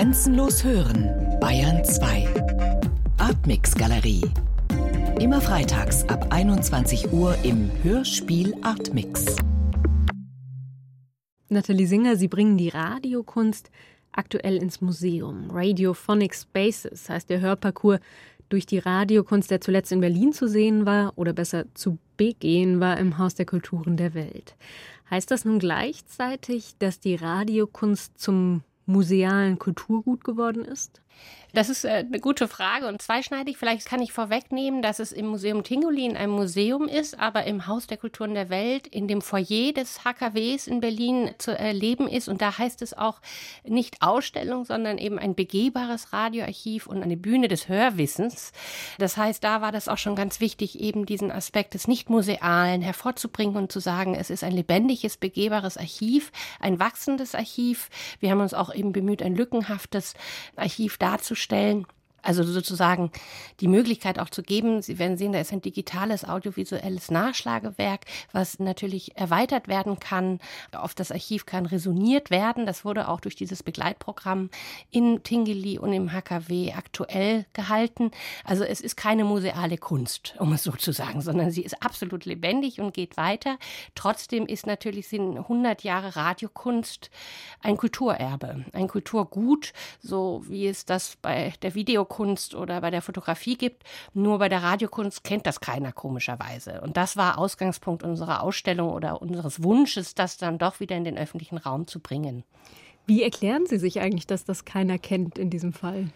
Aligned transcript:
Grenzenlos 0.00 0.64
hören, 0.64 1.10
Bayern 1.42 1.84
2. 1.84 2.26
Artmix 3.18 3.74
Galerie. 3.74 4.22
Immer 5.20 5.42
freitags 5.42 6.08
ab 6.08 6.28
21 6.30 7.12
Uhr 7.12 7.36
im 7.42 7.70
Hörspiel 7.82 8.54
Artmix. 8.62 9.36
Nathalie 11.50 11.86
Singer, 11.86 12.16
Sie 12.16 12.28
bringen 12.28 12.56
die 12.56 12.70
Radiokunst 12.70 13.70
aktuell 14.10 14.56
ins 14.56 14.80
Museum. 14.80 15.50
Radiophonic 15.50 16.34
Spaces 16.34 17.10
heißt 17.10 17.28
der 17.28 17.42
Hörparcours 17.42 18.00
durch 18.48 18.64
die 18.64 18.78
Radiokunst, 18.78 19.50
der 19.50 19.60
zuletzt 19.60 19.92
in 19.92 20.00
Berlin 20.00 20.32
zu 20.32 20.48
sehen 20.48 20.86
war 20.86 21.12
oder 21.16 21.34
besser 21.34 21.66
zu 21.74 21.98
begehen 22.16 22.80
war 22.80 22.96
im 22.96 23.18
Haus 23.18 23.34
der 23.34 23.44
Kulturen 23.44 23.98
der 23.98 24.14
Welt. 24.14 24.56
Heißt 25.10 25.30
das 25.30 25.44
nun 25.44 25.58
gleichzeitig, 25.58 26.76
dass 26.78 27.00
die 27.00 27.16
Radiokunst 27.16 28.18
zum 28.18 28.62
musealen 28.90 29.58
Kulturgut 29.58 30.24
geworden 30.24 30.64
ist? 30.64 31.02
Das 31.52 31.68
ist 31.68 31.84
äh, 31.84 32.04
eine 32.06 32.20
gute 32.20 32.46
Frage 32.48 32.86
und 32.86 33.02
zweischneidig. 33.02 33.56
Vielleicht 33.56 33.86
kann 33.86 34.02
ich 34.02 34.12
vorwegnehmen, 34.12 34.82
dass 34.82 34.98
es 34.98 35.12
im 35.12 35.26
Museum 35.26 35.64
Tingolin 35.64 36.16
ein 36.16 36.30
Museum 36.30 36.86
ist, 36.86 37.18
aber 37.18 37.44
im 37.44 37.66
Haus 37.66 37.86
der 37.86 37.96
Kulturen 37.96 38.34
der 38.34 38.50
Welt, 38.50 38.86
in 38.86 39.08
dem 39.08 39.20
Foyer 39.20 39.72
des 39.72 40.04
HKWs 40.04 40.66
in 40.66 40.80
Berlin 40.80 41.30
zu 41.38 41.56
erleben 41.56 42.08
ist. 42.08 42.28
Und 42.28 42.40
da 42.40 42.56
heißt 42.56 42.82
es 42.82 42.96
auch 42.96 43.20
nicht 43.64 44.00
Ausstellung, 44.00 44.64
sondern 44.64 44.98
eben 44.98 45.18
ein 45.18 45.34
begehbares 45.34 46.12
Radioarchiv 46.12 46.86
und 46.86 47.02
eine 47.02 47.16
Bühne 47.16 47.48
des 47.48 47.68
Hörwissens. 47.68 48.52
Das 48.98 49.16
heißt, 49.16 49.42
da 49.42 49.60
war 49.60 49.72
das 49.72 49.88
auch 49.88 49.98
schon 49.98 50.14
ganz 50.14 50.40
wichtig, 50.40 50.80
eben 50.80 51.04
diesen 51.04 51.32
Aspekt 51.32 51.74
des 51.74 51.88
Nicht-Musealen 51.88 52.82
hervorzubringen 52.82 53.56
und 53.56 53.72
zu 53.72 53.80
sagen, 53.80 54.14
es 54.14 54.30
ist 54.30 54.44
ein 54.44 54.52
lebendiges, 54.52 55.16
begehbares 55.16 55.76
Archiv, 55.76 56.30
ein 56.60 56.78
wachsendes 56.78 57.34
Archiv. 57.34 57.88
Wir 58.20 58.30
haben 58.30 58.40
uns 58.40 58.54
auch 58.54 58.72
eben 58.72 58.92
bemüht, 58.92 59.22
ein 59.22 59.34
lückenhaftes 59.34 60.14
Archiv 60.56 60.96
darzustellen 60.98 61.39
darzustellen. 61.40 61.86
Also 62.22 62.42
sozusagen 62.42 63.10
die 63.60 63.68
Möglichkeit 63.68 64.18
auch 64.18 64.30
zu 64.30 64.42
geben, 64.42 64.82
Sie 64.82 64.98
werden 64.98 65.16
sehen, 65.16 65.32
da 65.32 65.40
ist 65.40 65.52
ein 65.52 65.62
digitales, 65.62 66.24
audiovisuelles 66.24 67.10
Nachschlagewerk, 67.10 68.06
was 68.32 68.58
natürlich 68.58 69.16
erweitert 69.16 69.68
werden 69.68 70.00
kann. 70.00 70.40
Auf 70.72 70.94
das 70.94 71.12
Archiv 71.12 71.46
kann 71.46 71.66
resoniert 71.66 72.30
werden. 72.30 72.66
Das 72.66 72.84
wurde 72.84 73.08
auch 73.08 73.20
durch 73.20 73.36
dieses 73.36 73.62
Begleitprogramm 73.62 74.50
in 74.90 75.22
Tingeli 75.22 75.78
und 75.78 75.92
im 75.92 76.12
HKW 76.12 76.72
aktuell 76.72 77.46
gehalten. 77.52 78.10
Also 78.44 78.64
es 78.64 78.80
ist 78.80 78.96
keine 78.96 79.24
museale 79.24 79.78
Kunst, 79.78 80.34
um 80.38 80.52
es 80.52 80.62
so 80.62 80.72
zu 80.72 80.92
sagen, 80.92 81.20
sondern 81.20 81.50
sie 81.50 81.62
ist 81.62 81.82
absolut 81.82 82.24
lebendig 82.24 82.80
und 82.80 82.94
geht 82.94 83.16
weiter. 83.16 83.58
Trotzdem 83.94 84.46
ist 84.46 84.66
natürlich 84.66 85.08
sind 85.08 85.36
100 85.36 85.82
Jahre 85.84 86.16
Radiokunst 86.16 87.10
ein 87.60 87.76
Kulturerbe, 87.76 88.64
ein 88.72 88.88
Kulturgut, 88.88 89.72
so 90.02 90.42
wie 90.46 90.66
es 90.66 90.84
das 90.84 91.16
bei 91.20 91.52
der 91.62 91.74
Video 91.74 92.04
Videokunst 92.10 92.54
oder 92.54 92.80
bei 92.80 92.90
der 92.90 93.02
Fotografie 93.02 93.56
gibt. 93.56 93.84
Nur 94.12 94.38
bei 94.38 94.48
der 94.48 94.62
Radiokunst 94.62 95.24
kennt 95.24 95.46
das 95.46 95.60
keiner 95.60 95.92
komischerweise. 95.92 96.80
Und 96.80 96.96
das 96.96 97.16
war 97.16 97.38
Ausgangspunkt 97.38 98.02
unserer 98.02 98.42
Ausstellung 98.42 98.90
oder 98.90 99.22
unseres 99.22 99.62
Wunsches, 99.62 100.14
das 100.14 100.36
dann 100.36 100.58
doch 100.58 100.80
wieder 100.80 100.96
in 100.96 101.04
den 101.04 101.16
öffentlichen 101.16 101.58
Raum 101.58 101.86
zu 101.86 102.00
bringen. 102.00 102.44
Wie 103.06 103.22
erklären 103.22 103.66
Sie 103.66 103.78
sich 103.78 104.00
eigentlich, 104.00 104.26
dass 104.26 104.44
das 104.44 104.64
keiner 104.64 104.98
kennt 104.98 105.38
in 105.38 105.50
diesem 105.50 105.72
Fall? 105.72 106.10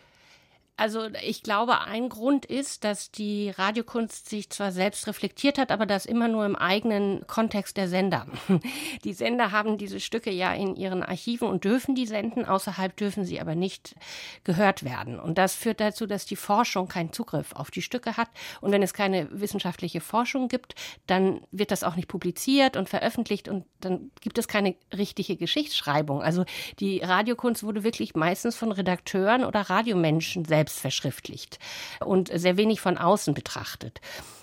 Also 0.77 1.09
ich 1.23 1.45
glaube, 1.45 1.83
ein 1.83 2.09
Grund 2.09 2.45
ist, 2.47 2.83
dass 2.83 3.13
die 3.13 3.51
Radiokunst 3.51 4.29
sich 4.29 4.51
zwar 4.51 4.73
selbst 4.73 5.07
reflektiert 5.07 5.57
hat, 5.57 5.71
aber 5.71 5.87
das 5.87 6.05
immer 6.05 6.27
nur 6.27 6.45
im 6.45 6.57
eigenen 6.57 7.25
Kontext 7.29 7.77
der 7.77 7.89
Sender. 7.89 8.27
Die 9.05 9.13
Sender 9.13 9.53
haben 9.53 9.79
diese 9.79 10.01
Stücke 10.01 10.33
ja 10.33 10.53
in 10.53 10.75
ihren 10.75 11.05
Archiven 11.05 11.49
und 11.49 11.65
dürfen 11.65 11.95
die 11.95 12.07
senden, 12.07 12.45
außerhalb 12.45 12.97
dürfen 12.97 13.25
sie 13.25 13.41
aber 13.41 13.55
nicht 13.55 13.95
gehört 14.43 14.83
werden. 14.83 15.21
Und 15.21 15.39
das 15.39 15.55
führt 15.55 15.81
dazu, 15.81 16.07
dass 16.07 16.27
die 16.27 16.37
Forschung 16.37 16.89
keinen 16.89 17.13
Zugriff 17.13 17.53
auf 17.53 17.71
die 17.71 17.83
Stücke 17.83 18.17
hat. 18.17 18.29
Und 18.61 18.73
wenn 18.73 18.83
es 18.83 18.95
keine 18.95 19.29
wissenschaftliche 19.31 20.01
Forschung 20.01 20.49
gibt, 20.49 20.75
dann 21.07 21.43
wird 21.53 21.71
das 21.71 21.85
auch 21.85 21.95
nicht 21.95 22.09
publiziert 22.09 22.77
und 22.77 22.89
veröffentlicht 22.89 23.49
und 23.49 23.65
dann 23.81 24.11
gibt 24.21 24.39
es 24.39 24.49
keine 24.49 24.75
richtige 24.97 25.37
Geschichtsschreibung. 25.37 26.23
Also 26.23 26.45
die 26.81 27.01
Radiokunst 27.01 27.63
wurde 27.63 27.85
wirklich 27.85 28.15
meistens 28.15 28.57
von 28.57 28.73
Redakteuren 28.73 29.45
oder 29.45 29.61
Radiomenschen 29.61 30.45
selbst 30.45 30.64
selbst 30.65 30.81
verschriftlicht 30.81 31.59
und 32.01 32.31
sehr 32.33 32.57
wenig 32.57 32.81
von 32.81 32.97
außen 32.97 33.35
betrachtet. 33.35 34.01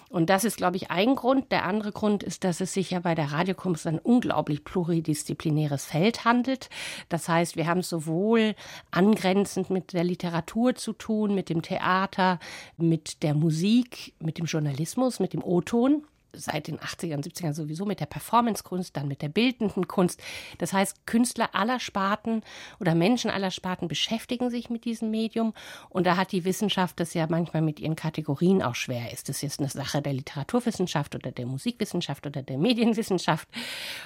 Und 0.10 0.30
das 0.30 0.44
ist, 0.44 0.58
glaube 0.58 0.76
ich, 0.76 0.92
ein 0.92 1.16
Grund. 1.16 1.54
Der 1.54 1.64
andere 1.64 1.94
Grund 1.94 2.22
ist, 2.22 2.44
dass 2.44 2.60
es 2.60 2.74
sich 2.74 2.92
ja 2.92 3.00
bei 3.00 3.16
der 3.16 3.32
Radiokunst 3.32 3.88
ein 3.88 3.98
unglaublich 3.98 4.66
pluridisziplinäres 4.66 5.86
Feld 5.86 6.26
handelt. 6.26 6.70
Das 7.08 7.30
heißt, 7.30 7.56
wir 7.56 7.66
haben 7.66 7.82
sowohl 7.82 8.56
angrenzend 8.92 9.70
mit 9.70 9.94
der 9.94 10.04
Literatur 10.04 10.76
zu 10.76 10.92
tun, 10.92 11.34
mit 11.34 11.48
dem 11.48 11.62
Theater, 11.62 12.40
mit 12.76 13.24
der 13.24 13.34
Musik, 13.34 14.14
mit 14.20 14.38
dem 14.38 14.46
Journalismus, 14.46 15.22
mit 15.22 15.32
dem 15.32 15.44
O-Ton 15.44 16.04
seit 16.34 16.68
den 16.68 16.80
80ern, 16.80 17.24
70ern 17.24 17.54
sowieso 17.54 17.86
mit 17.86 18.00
der 18.00 18.06
Performancekunst, 18.06 18.96
dann 18.96 19.08
mit 19.08 19.22
der 19.22 19.30
bildenden 19.30 19.88
Kunst. 19.88 20.22
Das 20.58 20.74
heißt, 20.74 21.06
Künstler 21.06 21.50
aller 21.54 21.80
Sparten 21.80 22.44
oder 22.80 22.96
Menschen 22.96 23.32
aller 23.32 23.52
Sparten 23.52 23.88
beschäftigen 23.88 24.50
sich 24.50 24.70
mit 24.70 24.86
diesem 24.86 25.12
Medium. 25.12 25.54
Und 25.90 26.06
da 26.08 26.18
hat 26.18 26.32
die 26.32 26.46
Wissenschaft 26.46 27.00
das 27.00 27.14
ja 27.14 27.28
manchmal 27.30 27.62
mit 27.62 27.80
ihren 27.80 27.96
Kategorien 27.96 28.62
auch 28.62 28.76
schwer. 28.76 29.12
Ist 29.12 29.30
das 29.30 29.42
jetzt 29.42 29.60
eine 29.60 29.70
Sache 29.70 30.02
der 30.02 30.14
Literaturwissenschaft 30.14 31.16
oder 31.16 31.32
der 31.32 31.46
Musikwissenschaft 31.46 32.26
oder 32.26 32.42
der 32.42 32.58
Medienwissenschaft? 32.58 33.48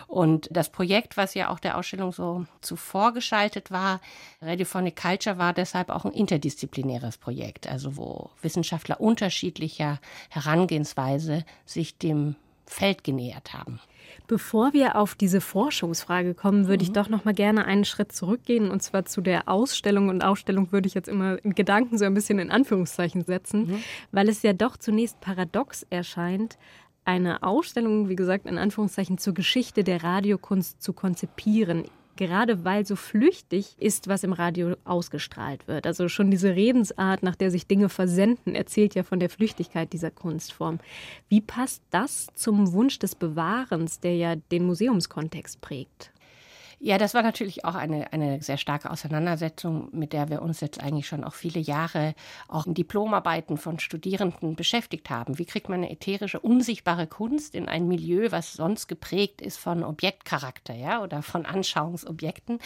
Und 0.07 0.47
das 0.51 0.69
Projekt, 0.69 1.17
was 1.17 1.33
ja 1.33 1.49
auch 1.49 1.59
der 1.59 1.77
Ausstellung 1.77 2.11
so 2.11 2.45
zuvor 2.61 3.13
geschaltet 3.13 3.71
war, 3.71 4.01
Radiophonic 4.41 4.95
Culture, 4.95 5.37
war 5.37 5.53
deshalb 5.53 5.89
auch 5.89 6.05
ein 6.05 6.11
interdisziplinäres 6.11 7.17
Projekt, 7.17 7.67
also 7.67 7.97
wo 7.97 8.29
Wissenschaftler 8.41 8.99
unterschiedlicher 8.99 9.99
Herangehensweise 10.29 11.45
sich 11.65 11.97
dem 11.97 12.14
dem 12.15 12.35
Feld 12.65 13.03
genähert 13.03 13.53
haben. 13.53 13.79
Bevor 14.27 14.73
wir 14.73 14.95
auf 14.95 15.13
diese 15.13 15.39
Forschungsfrage 15.39 16.33
kommen, 16.33 16.67
würde 16.67 16.83
mhm. 16.83 16.89
ich 16.89 16.93
doch 16.93 17.09
noch 17.09 17.25
mal 17.25 17.33
gerne 17.33 17.65
einen 17.65 17.85
Schritt 17.85 18.11
zurückgehen 18.11 18.71
und 18.71 18.81
zwar 18.81 19.05
zu 19.05 19.21
der 19.21 19.47
Ausstellung. 19.47 20.09
Und 20.09 20.23
Ausstellung 20.23 20.71
würde 20.71 20.87
ich 20.87 20.95
jetzt 20.95 21.07
immer 21.07 21.43
in 21.43 21.53
Gedanken 21.53 21.97
so 21.97 22.05
ein 22.05 22.13
bisschen 22.13 22.39
in 22.39 22.49
Anführungszeichen 22.49 23.23
setzen, 23.23 23.67
mhm. 23.67 23.83
weil 24.11 24.29
es 24.29 24.41
ja 24.41 24.53
doch 24.53 24.77
zunächst 24.77 25.19
paradox 25.21 25.85
erscheint, 25.89 26.57
eine 27.03 27.43
Ausstellung, 27.43 28.09
wie 28.09 28.15
gesagt, 28.15 28.47
in 28.47 28.57
Anführungszeichen 28.57 29.19
zur 29.19 29.35
Geschichte 29.35 29.83
der 29.83 30.03
Radiokunst 30.03 30.81
zu 30.81 30.91
konzipieren 30.91 31.85
gerade 32.15 32.63
weil 32.65 32.85
so 32.85 32.95
flüchtig 32.95 33.75
ist, 33.77 34.07
was 34.07 34.23
im 34.23 34.33
Radio 34.33 34.75
ausgestrahlt 34.83 35.67
wird. 35.67 35.85
Also 35.87 36.07
schon 36.09 36.31
diese 36.31 36.55
Redensart, 36.55 37.23
nach 37.23 37.35
der 37.35 37.51
sich 37.51 37.67
Dinge 37.67 37.89
versenden, 37.89 38.55
erzählt 38.55 38.95
ja 38.95 39.03
von 39.03 39.19
der 39.19 39.29
Flüchtigkeit 39.29 39.93
dieser 39.93 40.11
Kunstform. 40.11 40.79
Wie 41.29 41.41
passt 41.41 41.81
das 41.89 42.27
zum 42.35 42.73
Wunsch 42.73 42.99
des 42.99 43.15
Bewahrens, 43.15 43.99
der 43.99 44.15
ja 44.15 44.35
den 44.35 44.65
Museumskontext 44.65 45.61
prägt? 45.61 46.11
Ja, 46.79 46.97
das 46.97 47.13
war 47.13 47.21
natürlich 47.21 47.65
auch 47.65 47.75
eine, 47.75 48.11
eine 48.13 48.41
sehr 48.41 48.57
starke 48.57 48.91
Auseinandersetzung, 48.91 49.89
mit 49.91 50.13
der 50.13 50.29
wir 50.29 50.41
uns 50.41 50.59
jetzt 50.59 50.81
eigentlich 50.81 51.07
schon 51.07 51.23
auch 51.23 51.33
viele 51.33 51.59
Jahre 51.59 52.15
auch 52.47 52.67
in 52.67 52.73
Diplomarbeiten 52.73 53.57
von 53.57 53.79
Studierenden 53.79 54.55
beschäftigt 54.55 55.09
haben. 55.09 55.37
Wie 55.37 55.45
kriegt 55.45 55.69
man 55.69 55.79
eine 55.79 55.91
ätherische, 55.91 56.39
unsichtbare 56.39 57.07
Kunst 57.07 57.55
in 57.55 57.67
ein 57.67 57.87
Milieu, 57.87 58.27
was 58.31 58.53
sonst 58.53 58.87
geprägt 58.87 59.41
ist 59.41 59.57
von 59.57 59.83
Objektcharakter, 59.83 60.73
ja, 60.73 61.01
oder 61.01 61.21
von 61.21 61.45
Anschauungsobjekten? 61.45 62.59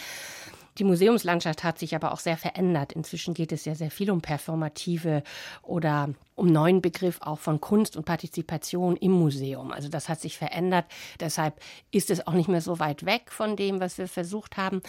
Die 0.80 0.84
Museumslandschaft 0.84 1.62
hat 1.62 1.78
sich 1.78 1.94
aber 1.94 2.10
auch 2.10 2.20
sehr 2.20 2.38
verändert. 2.38 2.94
Inzwischen 2.94 3.34
geht 3.34 3.52
es 3.52 3.66
ja 3.66 3.74
sehr 3.74 3.90
viel 3.90 4.10
um 4.10 4.22
performative 4.22 5.22
oder 5.62 6.08
um 6.40 6.46
neuen 6.46 6.80
Begriff 6.80 7.18
auch 7.20 7.38
von 7.38 7.60
Kunst 7.60 7.98
und 7.98 8.06
Partizipation 8.06 8.96
im 8.96 9.12
Museum. 9.12 9.72
Also 9.72 9.90
das 9.90 10.08
hat 10.08 10.22
sich 10.22 10.38
verändert. 10.38 10.86
Deshalb 11.20 11.60
ist 11.90 12.08
es 12.08 12.26
auch 12.26 12.32
nicht 12.32 12.48
mehr 12.48 12.62
so 12.62 12.78
weit 12.78 13.04
weg 13.04 13.30
von 13.30 13.56
dem, 13.56 13.78
was 13.78 13.98
wir 13.98 14.08
versucht 14.08 14.56
haben. 14.56 14.80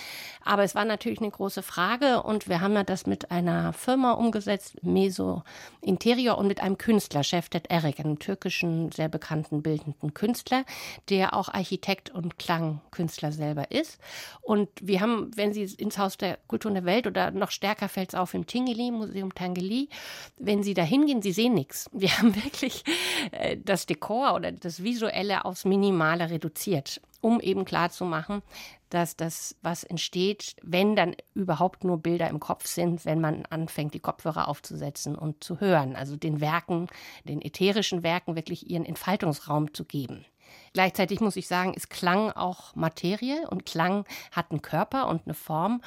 Aber 0.45 0.63
es 0.63 0.75
war 0.75 0.85
natürlich 0.85 1.19
eine 1.19 1.29
große 1.29 1.61
Frage 1.61 2.23
und 2.23 2.47
wir 2.47 2.61
haben 2.61 2.73
ja 2.73 2.85
das 2.85 3.05
mit 3.05 3.31
einer 3.31 3.73
Firma 3.73 4.13
umgesetzt, 4.13 4.81
Meso 4.81 5.43
Interior 5.81 6.37
und 6.37 6.47
mit 6.47 6.61
einem 6.61 6.77
Künstler, 6.77 7.21
Şevdet 7.21 7.69
Erik, 7.69 7.99
einem 7.99 8.17
türkischen, 8.17 8.89
sehr 8.93 9.09
bekannten 9.09 9.61
bildenden 9.61 10.13
Künstler, 10.13 10.63
der 11.09 11.33
auch 11.33 11.49
Architekt 11.49 12.11
und 12.11 12.39
Klangkünstler 12.39 13.33
selber 13.33 13.71
ist. 13.71 13.99
Und 14.41 14.69
wir 14.81 15.01
haben, 15.01 15.31
wenn 15.35 15.51
Sie 15.51 15.65
ins 15.81 15.97
Haus 15.97 16.17
der 16.17 16.37
Kultur 16.47 16.69
und 16.69 16.75
der 16.75 16.85
Welt 16.85 17.07
oder 17.07 17.31
noch 17.31 17.51
stärker 17.51 17.89
fällt 17.89 18.09
es 18.09 18.15
auf 18.15 18.33
im 18.33 18.45
Tingeli, 18.45 18.91
Museum 18.91 19.33
Tangeli, 19.33 19.89
wenn 20.37 20.63
Sie 20.63 20.73
da 20.73 20.83
hingehen, 20.83 21.21
Sie 21.21 21.31
sehen 21.31 21.53
nichts. 21.53 21.89
Wir 21.91 22.09
haben 22.17 22.35
wirklich 22.35 22.83
äh, 23.31 23.57
das 23.57 23.85
Dekor 23.85 24.35
oder 24.35 24.51
das 24.51 24.83
Visuelle 24.83 25.45
aufs 25.45 25.65
Minimale 25.65 26.29
reduziert, 26.29 27.01
um 27.19 27.39
eben 27.39 27.65
klarzumachen, 27.65 28.41
dass 28.89 29.15
das, 29.15 29.55
was 29.61 29.83
entsteht, 29.83 30.55
wenn 30.61 30.95
dann 30.95 31.15
überhaupt 31.33 31.83
nur 31.83 31.97
Bilder 31.97 32.29
im 32.29 32.39
Kopf 32.39 32.67
sind, 32.67 33.05
wenn 33.05 33.21
man 33.21 33.45
anfängt, 33.49 33.93
die 33.93 33.99
Kopfhörer 33.99 34.47
aufzusetzen 34.47 35.15
und 35.15 35.43
zu 35.43 35.59
hören, 35.59 35.95
also 35.95 36.15
den 36.17 36.41
Werken, 36.41 36.87
den 37.23 37.41
ätherischen 37.41 38.03
Werken 38.03 38.35
wirklich 38.35 38.69
ihren 38.69 38.85
Entfaltungsraum 38.85 39.73
zu 39.73 39.85
geben. 39.85 40.25
Gleichzeitig 40.73 41.19
muss 41.19 41.35
ich 41.35 41.47
sagen, 41.47 41.73
ist 41.73 41.89
Klang 41.89 42.31
auch 42.31 42.75
Materie 42.75 43.47
und 43.49 43.65
Klang 43.65 44.05
hat 44.31 44.51
einen 44.51 44.61
Körper 44.61 45.07
und 45.07 45.25
eine 45.25 45.33
Form 45.33 45.81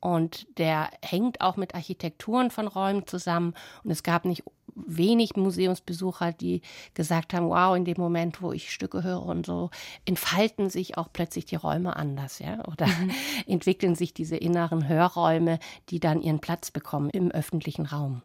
und 0.00 0.46
der 0.58 0.90
hängt 1.02 1.42
auch 1.42 1.56
mit 1.56 1.74
Architekturen 1.74 2.50
von 2.50 2.66
Räumen 2.66 3.06
zusammen. 3.06 3.54
Und 3.84 3.90
es 3.90 4.02
gab 4.02 4.24
nicht 4.24 4.44
wenig 4.74 5.36
Museumsbesucher, 5.36 6.32
die 6.32 6.62
gesagt 6.94 7.34
haben, 7.34 7.48
wow, 7.48 7.76
in 7.76 7.84
dem 7.84 7.96
Moment, 7.98 8.42
wo 8.42 8.52
ich 8.52 8.70
Stücke 8.70 9.02
höre 9.02 9.24
und 9.24 9.46
so, 9.46 9.70
entfalten 10.04 10.70
sich 10.70 10.98
auch 10.98 11.08
plötzlich 11.12 11.44
die 11.46 11.56
Räume 11.56 11.96
anders, 11.96 12.38
ja, 12.38 12.64
oder 12.66 12.86
mhm. 12.86 13.10
entwickeln 13.46 13.94
sich 13.94 14.14
diese 14.14 14.36
inneren 14.36 14.88
Hörräume, 14.88 15.58
die 15.88 16.00
dann 16.00 16.22
ihren 16.22 16.40
Platz 16.40 16.70
bekommen 16.70 17.10
im 17.10 17.30
öffentlichen 17.30 17.86
Raum. 17.86 18.22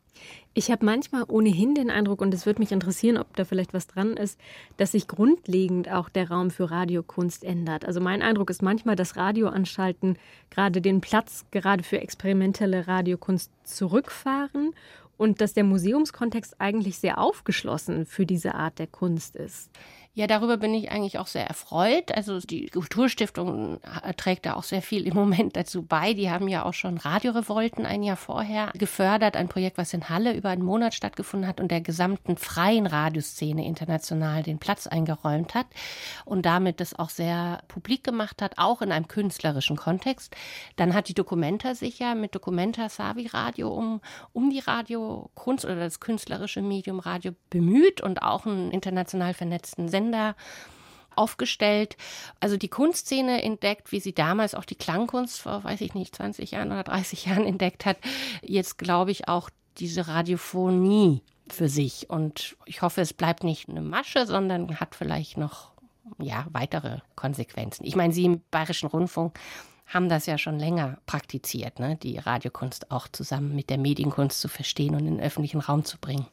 Ich 0.53 0.71
habe 0.71 0.85
manchmal 0.85 1.25
ohnehin 1.27 1.75
den 1.75 1.89
Eindruck, 1.89 2.21
und 2.21 2.33
es 2.33 2.45
würde 2.45 2.61
mich 2.61 2.71
interessieren, 2.71 3.17
ob 3.17 3.35
da 3.35 3.43
vielleicht 3.43 3.73
was 3.73 3.87
dran 3.87 4.15
ist, 4.15 4.39
dass 4.77 4.93
sich 4.93 5.07
grundlegend 5.07 5.91
auch 5.91 6.07
der 6.07 6.29
Raum 6.29 6.49
für 6.49 6.71
Radiokunst 6.71 7.43
ändert. 7.43 7.83
Also 7.83 7.99
mein 7.99 8.21
Eindruck 8.21 8.49
ist 8.49 8.61
manchmal, 8.61 8.95
dass 8.95 9.17
Radioanstalten 9.17 10.17
gerade 10.49 10.81
den 10.81 11.01
Platz 11.01 11.45
gerade 11.51 11.83
für 11.83 11.99
experimentelle 11.99 12.87
Radiokunst 12.87 13.51
zurückfahren 13.65 14.73
und 15.17 15.41
dass 15.41 15.53
der 15.53 15.63
Museumskontext 15.63 16.59
eigentlich 16.59 16.99
sehr 16.99 17.17
aufgeschlossen 17.17 18.05
für 18.05 18.25
diese 18.25 18.55
Art 18.55 18.79
der 18.79 18.87
Kunst 18.87 19.35
ist. 19.35 19.69
Ja, 20.17 20.27
darüber 20.27 20.55
bin 20.55 20.73
ich 20.73 20.91
eigentlich 20.91 21.19
auch 21.19 21.27
sehr 21.27 21.45
erfreut. 21.45 22.15
Also 22.15 22.39
die 22.39 22.67
Kulturstiftung 22.67 23.81
trägt 24.15 24.45
da 24.45 24.53
auch 24.53 24.63
sehr 24.63 24.81
viel 24.81 25.05
im 25.05 25.13
Moment 25.13 25.57
dazu 25.57 25.83
bei. 25.83 26.13
Die 26.13 26.31
haben 26.31 26.47
ja 26.47 26.63
auch 26.63 26.73
schon 26.73 26.97
Radiorevolten 26.97 27.85
ein 27.85 28.01
Jahr 28.01 28.15
vorher 28.15 28.71
gefördert, 28.75 29.35
ein 29.35 29.49
Projekt, 29.49 29.77
was 29.77 29.93
in 29.93 30.07
Halle 30.07 30.33
über 30.33 30.51
einen 30.51 30.63
Monat 30.63 30.93
stattgefunden 30.93 31.45
hat 31.45 31.59
und 31.59 31.69
der 31.69 31.81
gesamten 31.81 32.37
freien 32.37 32.87
Radioszene 32.87 33.65
international 33.65 34.41
den 34.41 34.57
Platz 34.57 34.87
eingeräumt 34.87 35.53
hat 35.53 35.67
und 36.23 36.45
damit 36.45 36.79
das 36.79 36.97
auch 36.97 37.09
sehr 37.09 37.61
publik 37.67 38.05
gemacht 38.05 38.41
hat, 38.41 38.57
auch 38.57 38.81
in 38.81 38.93
einem 38.93 39.09
künstlerischen 39.09 39.75
Kontext. 39.75 40.33
Dann 40.77 40.93
hat 40.93 41.09
die 41.09 41.13
Documenta 41.13 41.75
sich 41.75 41.99
ja 41.99 42.15
mit 42.15 42.33
Documenta 42.33 42.87
Savi 42.87 43.27
Radio 43.27 43.67
um, 43.67 43.99
um 44.31 44.49
die 44.49 44.59
Radiokunst 44.59 45.65
oder 45.65 45.75
das 45.75 45.99
künstlerische 45.99 46.61
Medium 46.61 46.99
Radio 46.99 47.33
bemüht 47.49 47.99
und 47.99 48.21
auch 48.21 48.45
einen 48.45 48.71
international 48.71 49.33
vernetzten 49.33 49.89
Sender 49.89 50.04
Sender 50.05 50.35
aufgestellt, 51.15 51.95
also 52.41 52.57
die 52.57 52.67
Kunstszene 52.67 53.41
entdeckt, 53.41 53.93
wie 53.93 54.01
sie 54.01 54.13
damals 54.13 54.53
auch 54.53 54.65
die 54.65 54.75
Klangkunst 54.75 55.41
vor, 55.41 55.63
weiß 55.63 55.79
ich 55.79 55.93
nicht, 55.93 56.13
20 56.13 56.51
Jahren 56.51 56.71
oder 56.71 56.83
30 56.83 57.25
Jahren 57.25 57.45
entdeckt 57.47 57.85
hat. 57.85 57.97
Jetzt 58.41 58.77
glaube 58.77 59.11
ich 59.11 59.29
auch 59.29 59.49
diese 59.77 60.07
Radiophonie 60.07 61.21
für 61.47 61.69
sich. 61.69 62.09
Und 62.09 62.57
ich 62.65 62.81
hoffe, 62.81 63.01
es 63.01 63.13
bleibt 63.13 63.43
nicht 63.45 63.69
eine 63.69 63.81
Masche, 63.81 64.25
sondern 64.25 64.79
hat 64.79 64.93
vielleicht 64.93 65.37
noch 65.37 65.71
ja, 66.19 66.45
weitere 66.51 66.99
Konsequenzen. 67.15 67.85
Ich 67.85 67.95
meine, 67.95 68.13
Sie 68.13 68.25
im 68.25 68.41
Bayerischen 68.51 68.89
Rundfunk 68.89 69.39
haben 69.87 70.09
das 70.09 70.25
ja 70.25 70.37
schon 70.37 70.57
länger 70.57 70.97
praktiziert, 71.05 71.79
ne? 71.79 71.97
die 72.01 72.17
Radiokunst 72.17 72.91
auch 72.91 73.07
zusammen 73.07 73.55
mit 73.55 73.69
der 73.69 73.77
Medienkunst 73.77 74.41
zu 74.41 74.47
verstehen 74.47 74.95
und 74.95 75.05
in 75.07 75.17
den 75.17 75.23
öffentlichen 75.23 75.59
Raum 75.59 75.85
zu 75.85 75.97
bringen. 75.99 76.25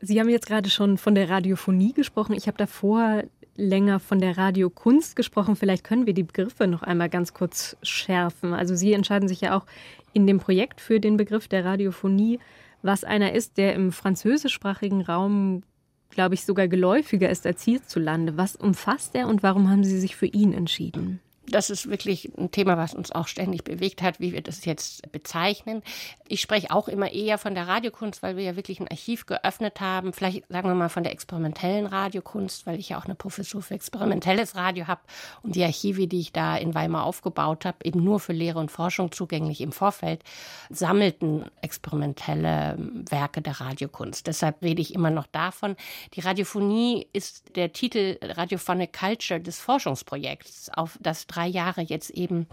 Sie 0.00 0.20
haben 0.20 0.28
jetzt 0.28 0.46
gerade 0.46 0.68
schon 0.70 0.98
von 0.98 1.14
der 1.14 1.30
Radiophonie 1.30 1.92
gesprochen. 1.92 2.34
Ich 2.34 2.46
habe 2.48 2.58
davor 2.58 3.22
länger 3.56 4.00
von 4.00 4.18
der 4.18 4.36
Radiokunst 4.36 5.16
gesprochen. 5.16 5.56
Vielleicht 5.56 5.84
können 5.84 6.06
wir 6.06 6.14
die 6.14 6.24
Begriffe 6.24 6.66
noch 6.66 6.82
einmal 6.82 7.08
ganz 7.08 7.32
kurz 7.32 7.76
schärfen. 7.82 8.52
Also 8.52 8.74
Sie 8.74 8.92
entscheiden 8.92 9.28
sich 9.28 9.40
ja 9.40 9.56
auch 9.56 9.66
in 10.12 10.26
dem 10.26 10.38
Projekt 10.38 10.80
für 10.80 11.00
den 11.00 11.16
Begriff 11.16 11.48
der 11.48 11.64
Radiophonie, 11.64 12.38
was 12.82 13.04
einer 13.04 13.32
ist, 13.32 13.56
der 13.56 13.74
im 13.74 13.92
französischsprachigen 13.92 15.02
Raum, 15.02 15.62
glaube 16.10 16.34
ich, 16.34 16.44
sogar 16.44 16.68
geläufiger 16.68 17.30
ist 17.30 17.46
als 17.46 17.62
hierzulande. 17.62 18.36
Was 18.36 18.56
umfasst 18.56 19.14
er 19.14 19.28
und 19.28 19.42
warum 19.42 19.70
haben 19.70 19.84
Sie 19.84 19.98
sich 19.98 20.16
für 20.16 20.26
ihn 20.26 20.52
entschieden? 20.52 21.20
Das 21.48 21.70
ist 21.70 21.88
wirklich 21.88 22.30
ein 22.36 22.50
Thema, 22.50 22.76
was 22.76 22.94
uns 22.94 23.12
auch 23.12 23.28
ständig 23.28 23.64
bewegt 23.64 24.02
hat, 24.02 24.20
wie 24.20 24.32
wir 24.32 24.42
das 24.42 24.64
jetzt 24.64 25.10
bezeichnen. 25.12 25.82
Ich 26.28 26.40
spreche 26.40 26.70
auch 26.70 26.88
immer 26.88 27.12
eher 27.12 27.38
von 27.38 27.54
der 27.54 27.68
Radiokunst, 27.68 28.22
weil 28.22 28.36
wir 28.36 28.44
ja 28.44 28.56
wirklich 28.56 28.80
ein 28.80 28.88
Archiv 28.88 29.26
geöffnet 29.26 29.80
haben. 29.80 30.12
Vielleicht 30.12 30.44
sagen 30.48 30.68
wir 30.68 30.74
mal 30.74 30.88
von 30.88 31.02
der 31.02 31.12
experimentellen 31.12 31.86
Radiokunst, 31.86 32.66
weil 32.66 32.78
ich 32.78 32.90
ja 32.90 32.98
auch 32.98 33.04
eine 33.04 33.14
Professur 33.14 33.62
für 33.62 33.74
experimentelles 33.74 34.56
Radio 34.56 34.86
habe 34.86 35.00
und 35.42 35.54
die 35.54 35.64
Archive, 35.64 36.06
die 36.06 36.20
ich 36.20 36.32
da 36.32 36.56
in 36.56 36.74
Weimar 36.74 37.04
aufgebaut 37.04 37.64
habe, 37.64 37.78
eben 37.84 38.02
nur 38.02 38.20
für 38.20 38.32
Lehre 38.32 38.58
und 38.58 38.70
Forschung 38.70 39.12
zugänglich 39.12 39.60
im 39.60 39.72
Vorfeld, 39.72 40.22
sammelten 40.70 41.44
experimentelle 41.62 42.76
Werke 42.78 43.42
der 43.42 43.60
Radiokunst. 43.60 44.26
Deshalb 44.26 44.62
rede 44.62 44.82
ich 44.82 44.94
immer 44.94 45.10
noch 45.10 45.26
davon. 45.26 45.76
Die 46.14 46.20
Radiophonie 46.20 47.06
ist 47.12 47.56
der 47.56 47.72
Titel 47.72 48.18
Radiophonic 48.22 48.92
Culture 48.92 49.40
des 49.40 49.60
Forschungsprojekts, 49.60 50.70
auf 50.70 50.98
das 51.00 51.24
drei 51.36 51.46
Jahre 51.46 51.82
jetzt 51.82 52.10
eben 52.10 52.46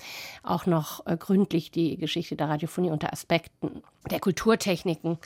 auch 0.44 0.66
noch 0.66 1.06
äh, 1.06 1.16
gründlich 1.18 1.72
die 1.72 1.98
Geschichte 1.98 2.36
der 2.36 2.50
Radiophonie 2.50 2.92
unter 2.92 3.14
Aspekten 3.14 3.82
der 4.12 4.20
Kulturtechniken 4.20 5.18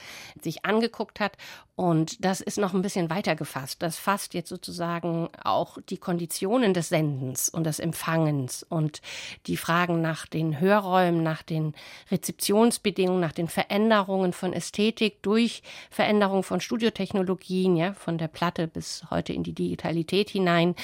sich 0.41 0.65
angeguckt 0.65 1.19
hat. 1.19 1.37
Und 1.75 2.23
das 2.23 2.41
ist 2.41 2.57
noch 2.57 2.73
ein 2.73 2.81
bisschen 2.81 3.09
weiter 3.09 3.35
gefasst. 3.35 3.81
Das 3.81 3.97
fasst 3.97 4.33
jetzt 4.33 4.49
sozusagen 4.49 5.29
auch 5.43 5.77
die 5.89 5.97
Konditionen 5.97 6.73
des 6.73 6.89
Sendens 6.89 7.49
und 7.49 7.65
des 7.65 7.79
Empfangens 7.79 8.63
und 8.63 9.01
die 9.47 9.57
Fragen 9.57 10.01
nach 10.01 10.25
den 10.25 10.59
Hörräumen, 10.59 11.23
nach 11.23 11.43
den 11.43 11.73
Rezeptionsbedingungen, 12.11 13.19
nach 13.19 13.31
den 13.31 13.47
Veränderungen 13.47 14.33
von 14.33 14.53
Ästhetik 14.53 15.21
durch 15.23 15.63
Veränderung 15.89 16.43
von 16.43 16.61
Studiotechnologien, 16.61 17.75
ja, 17.75 17.93
von 17.93 18.17
der 18.17 18.27
Platte 18.27 18.67
bis 18.67 19.03
heute 19.09 19.33
in 19.33 19.43
die 19.43 19.53
Digitalität 19.53 20.29
hinein 20.29 20.75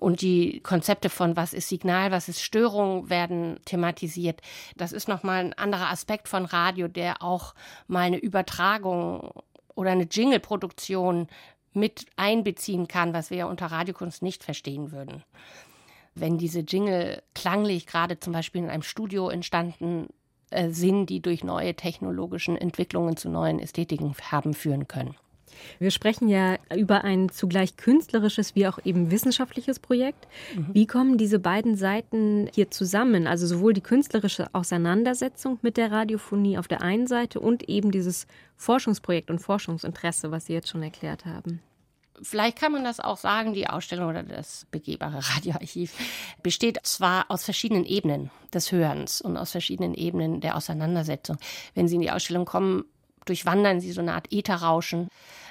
und 0.00 0.22
die 0.22 0.60
Konzepte 0.60 1.10
von 1.10 1.36
was 1.36 1.52
ist 1.52 1.68
Signal, 1.68 2.10
was 2.10 2.28
ist 2.28 2.42
Störung 2.42 3.10
werden 3.10 3.60
thematisiert. 3.66 4.40
Das 4.76 4.92
ist 4.92 5.08
nochmal 5.08 5.44
ein 5.44 5.52
anderer 5.52 5.90
Aspekt 5.90 6.26
von 6.26 6.46
Radio, 6.46 6.88
der 6.88 7.22
auch 7.22 7.54
mal 7.86 8.00
eine 8.00 8.18
Übertragung 8.18 9.30
oder 9.74 9.90
eine 9.90 10.08
Jingle-Produktion 10.10 11.28
mit 11.72 12.06
einbeziehen 12.16 12.88
kann, 12.88 13.12
was 13.12 13.30
wir 13.30 13.38
ja 13.38 13.46
unter 13.46 13.66
Radiokunst 13.66 14.22
nicht 14.22 14.42
verstehen 14.42 14.90
würden. 14.90 15.22
Wenn 16.14 16.38
diese 16.38 16.60
Jingle 16.60 17.22
klanglich 17.34 17.86
gerade 17.86 18.18
zum 18.18 18.32
Beispiel 18.32 18.62
in 18.62 18.70
einem 18.70 18.82
Studio 18.82 19.28
entstanden 19.28 20.08
äh, 20.50 20.70
sind, 20.70 21.06
die 21.06 21.20
durch 21.20 21.44
neue 21.44 21.74
technologischen 21.74 22.56
Entwicklungen 22.56 23.16
zu 23.16 23.28
neuen 23.28 23.60
Ästhetiken 23.60 24.14
haben 24.30 24.54
führen 24.54 24.88
können. 24.88 25.14
Wir 25.78 25.90
sprechen 25.90 26.28
ja 26.28 26.56
über 26.74 27.04
ein 27.04 27.28
zugleich 27.30 27.76
künstlerisches 27.76 28.54
wie 28.54 28.66
auch 28.66 28.78
eben 28.84 29.10
wissenschaftliches 29.10 29.78
Projekt. 29.78 30.26
Mhm. 30.54 30.66
Wie 30.72 30.86
kommen 30.86 31.18
diese 31.18 31.38
beiden 31.38 31.76
Seiten 31.76 32.48
hier 32.54 32.70
zusammen? 32.70 33.26
Also 33.26 33.46
sowohl 33.46 33.72
die 33.72 33.80
künstlerische 33.80 34.48
Auseinandersetzung 34.52 35.58
mit 35.62 35.76
der 35.76 35.90
Radiophonie 35.90 36.58
auf 36.58 36.68
der 36.68 36.82
einen 36.82 37.06
Seite 37.06 37.40
und 37.40 37.68
eben 37.68 37.90
dieses 37.90 38.26
Forschungsprojekt 38.56 39.30
und 39.30 39.38
Forschungsinteresse, 39.38 40.30
was 40.30 40.46
Sie 40.46 40.52
jetzt 40.52 40.68
schon 40.68 40.82
erklärt 40.82 41.24
haben. 41.24 41.60
Vielleicht 42.22 42.58
kann 42.58 42.72
man 42.72 42.84
das 42.84 43.00
auch 43.00 43.16
sagen, 43.16 43.54
die 43.54 43.66
Ausstellung 43.66 44.10
oder 44.10 44.22
das 44.22 44.66
begehbare 44.70 45.20
Radioarchiv 45.36 45.94
besteht 46.42 46.78
zwar 46.82 47.30
aus 47.30 47.44
verschiedenen 47.44 47.84
Ebenen 47.84 48.30
des 48.52 48.72
Hörens 48.72 49.20
und 49.20 49.36
aus 49.36 49.52
verschiedenen 49.52 49.94
Ebenen 49.94 50.40
der 50.40 50.56
Auseinandersetzung. 50.56 51.38
Wenn 51.74 51.88
Sie 51.88 51.94
in 51.94 52.02
die 52.02 52.10
Ausstellung 52.10 52.44
kommen, 52.44 52.84
durchwandern 53.24 53.80
sie 53.80 53.92
so 53.92 54.00
eine 54.00 54.14
Art 54.14 54.32
Ätherrauschen 54.32 55.08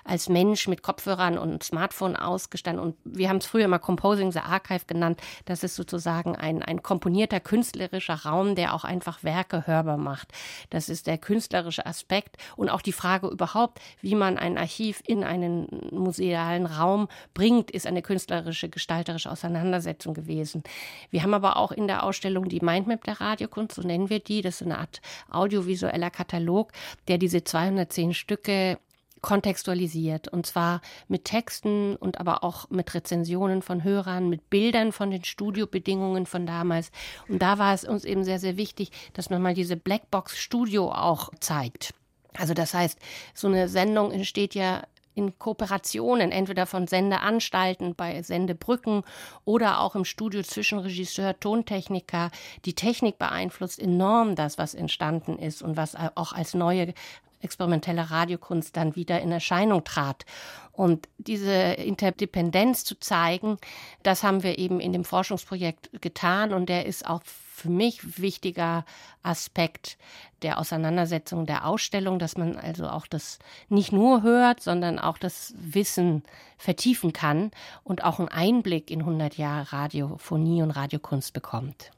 als 0.10 0.28
Mensch 0.28 0.68
mit 0.68 0.82
Kopfhörern 0.82 1.38
und 1.38 1.64
Smartphone 1.64 2.16
ausgestanden. 2.16 2.84
Und 2.84 2.96
wir 3.04 3.30
haben 3.30 3.38
es 3.38 3.46
früher 3.46 3.68
mal 3.68 3.78
Composing 3.78 4.32
the 4.32 4.40
Archive 4.40 4.86
genannt. 4.88 5.22
Das 5.46 5.64
ist 5.64 5.76
sozusagen 5.76 6.36
ein, 6.36 6.64
ein 6.64 6.82
komponierter 6.82 7.40
künstlerischer 7.40 8.26
Raum, 8.26 8.56
der 8.56 8.74
auch 8.74 8.84
einfach 8.84 9.24
Werke 9.24 9.68
hörbar 9.68 9.98
macht. 9.98 10.32
Das 10.72 10.90
ist 10.90 11.06
der 11.06 11.18
künstlerische 11.18 11.86
Aspekt 11.86 12.38
und 12.56 12.70
auch 12.70 12.82
die 12.82 12.92
Frage 12.92 13.28
überhaupt, 13.28 13.80
wie 14.02 14.16
man 14.16 14.38
ein 14.38 14.58
Archiv 14.58 15.02
in 15.06 15.24
einen 15.24 15.68
musealen 15.92 16.66
Raum 16.66 17.08
bringt, 17.34 17.70
ist 17.70 17.86
eine 17.86 18.02
künstlerische, 18.02 18.70
gestalterische 18.70 19.32
Auseinandersetzung 19.32 20.16
gewesen. 20.16 20.64
Wir 21.12 21.22
haben 21.22 21.34
aber 21.36 21.58
auch 21.58 21.72
in 21.72 21.88
der 21.88 22.04
Ausstellung 22.04 22.50
die 22.50 22.62
Mindmap 22.62 23.04
der 23.04 23.22
Radiokunst, 23.22 23.76
so 23.76 23.84
nennen 23.84 24.10
wir 24.10 24.20
die. 24.20 24.42
Das 24.42 24.62
ist 24.62 24.66
eine 24.66 24.80
Art 24.80 25.02
audiovisueller 25.30 26.10
Katalog, 26.10 26.72
der 27.08 27.20
diese 27.20 27.44
210 27.44 28.14
Stücke 28.16 28.80
kontextualisiert 29.22 30.28
und 30.28 30.46
zwar 30.46 30.82
mit 31.08 31.26
Texten 31.26 31.96
und 31.96 32.20
aber 32.20 32.44
auch 32.44 32.70
mit 32.70 32.94
Rezensionen 32.94 33.62
von 33.62 33.84
Hörern, 33.84 34.30
mit 34.30 34.50
Bildern 34.50 34.92
von 34.92 35.12
den 35.12 35.24
Studiobedingungen 35.24 36.26
von 36.26 36.46
damals. 36.46 36.92
Und 37.28 37.42
da 37.42 37.58
war 37.58 37.74
es 37.74 37.84
uns 37.84 38.06
eben 38.06 38.24
sehr, 38.24 38.40
sehr 38.40 38.58
wichtig, 38.58 38.92
dass 39.14 39.30
man 39.30 39.42
mal 39.42 39.54
diese 39.54 39.76
Blackbox 39.76 40.38
Studio 40.38 40.92
auch 40.92 41.30
zeigt. 41.40 41.94
Also 42.38 42.54
das 42.54 42.74
heißt, 42.74 43.00
so 43.34 43.48
eine 43.48 43.68
Sendung 43.68 44.12
entsteht 44.12 44.56
ja 44.56 44.84
in 45.16 45.38
Kooperationen, 45.38 46.32
entweder 46.32 46.66
von 46.66 46.88
Sendeanstalten 46.88 47.96
bei 47.96 48.22
Sendebrücken 48.22 49.04
oder 49.44 49.82
auch 49.82 49.96
im 49.96 50.06
Studio 50.06 50.42
zwischen 50.44 50.80
Regisseur, 50.80 51.38
Tontechniker. 51.40 52.32
Die 52.66 52.74
Technik 52.74 53.20
beeinflusst 53.20 53.80
enorm 53.80 54.36
das, 54.36 54.58
was 54.58 54.74
entstanden 54.74 55.38
ist 55.38 55.62
und 55.62 55.76
was 55.76 55.96
auch 55.96 56.32
als 56.32 56.54
neue 56.54 56.94
experimentelle 57.42 58.12
Radiokunst 58.12 58.76
dann 58.76 58.96
wieder 58.96 59.22
in 59.22 59.32
Erscheinung 59.32 59.84
trat. 59.84 60.26
Und 60.72 61.10
diese 61.18 61.52
Interdependenz 61.52 62.86
zu 62.86 63.00
zeigen, 63.00 63.58
das 64.04 64.24
haben 64.24 64.44
wir 64.44 64.58
eben 64.58 64.80
in 64.80 64.94
dem 64.94 65.04
Forschungsprojekt 65.04 65.90
getan 66.02 66.54
und 66.54 66.70
der 66.70 66.86
ist 66.86 67.06
auch 67.06 67.22
für 67.24 67.70
mich 67.70 68.20
wichtiger 68.20 68.86
Aspekt 69.22 69.98
der 70.42 70.58
Auseinandersetzung 70.58 71.46
der 71.46 71.66
Ausstellung, 71.66 72.18
dass 72.18 72.38
man 72.38 72.56
also 72.56 72.88
auch 72.88 73.08
das 73.08 73.40
nicht 73.68 73.92
nur 73.92 74.24
hört, 74.24 74.62
sondern 74.62 74.98
auch 74.98 75.18
das 75.18 75.54
Wissen 75.58 76.24
vertiefen 76.58 77.12
kann 77.12 77.52
und 77.84 78.06
auch 78.06 78.20
einen 78.20 78.30
Einblick 78.30 78.90
in 78.90 79.02
100 79.02 79.38
Jahre 79.38 79.74
Radiophonie 79.74 80.64
und 80.64 80.72
Radiokunst 80.72 81.34
bekommt. 81.34 81.92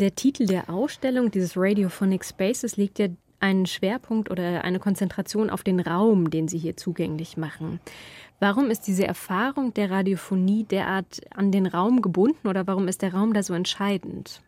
Der 0.00 0.14
Titel 0.14 0.44
der 0.44 0.68
Ausstellung, 0.68 1.30
dieses 1.30 1.56
Radiophonic 1.56 2.22
Spaces, 2.22 2.76
legt 2.76 2.98
ja 2.98 3.08
einen 3.40 3.66
Schwerpunkt 3.66 4.30
oder 4.30 4.64
eine 4.64 4.78
Konzentration 4.78 5.50
auf 5.50 5.62
den 5.62 5.80
Raum, 5.80 6.30
den 6.30 6.48
Sie 6.48 6.58
hier 6.58 6.76
zugänglich 6.76 7.36
machen. 7.36 7.80
Warum 8.40 8.70
ist 8.70 8.82
diese 8.82 9.06
Erfahrung 9.06 9.72
der 9.74 9.90
Radiophonie 9.90 10.64
derart 10.64 11.20
an 11.34 11.52
den 11.52 11.66
Raum 11.66 12.02
gebunden 12.02 12.48
oder 12.48 12.66
warum 12.66 12.88
ist 12.88 13.02
der 13.02 13.14
Raum 13.14 13.32
da 13.32 13.42
so 13.42 13.54
entscheidend? 13.54 14.42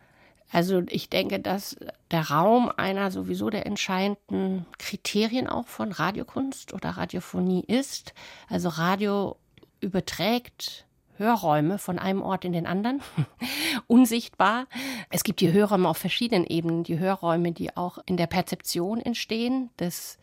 Also 0.51 0.83
ich 0.89 1.11
denke, 1.11 1.41
dass 1.41 1.77
der 2.11 2.31
Raum 2.31 2.71
einer 2.75 3.11
sowieso 3.11 3.51
der 3.51 3.67
entscheidenden 3.67 4.67
Kriterien 4.79 5.47
auch 5.47 5.67
von 5.69 5.93
Radiokunst 5.93 6.73
oder 6.73 6.91
Radiophonie 6.91 7.65
ist. 7.67 8.15
Also 8.49 8.71
Radio 8.71 9.37
überträgt 9.81 10.87
Hörräume 11.19 11.79
von 11.79 11.99
einem 11.99 12.23
Ort 12.23 12.45
in 12.45 12.53
den 12.53 12.67
anderen, 12.67 13.03
unsichtbar. 13.87 14.67
Es 15.11 15.25
gibt 15.25 15.41
die 15.41 15.53
Hörräume 15.53 15.89
auf 15.89 15.99
verschiedenen 15.99 16.47
Ebenen, 16.47 16.85
die 16.85 16.99
Hörräume, 16.99 17.53
die 17.53 17.77
auch 17.77 17.99
in 18.07 18.17
der 18.17 18.27
Perzeption 18.27 19.01
entstehen, 19.01 19.71
des 19.79 20.19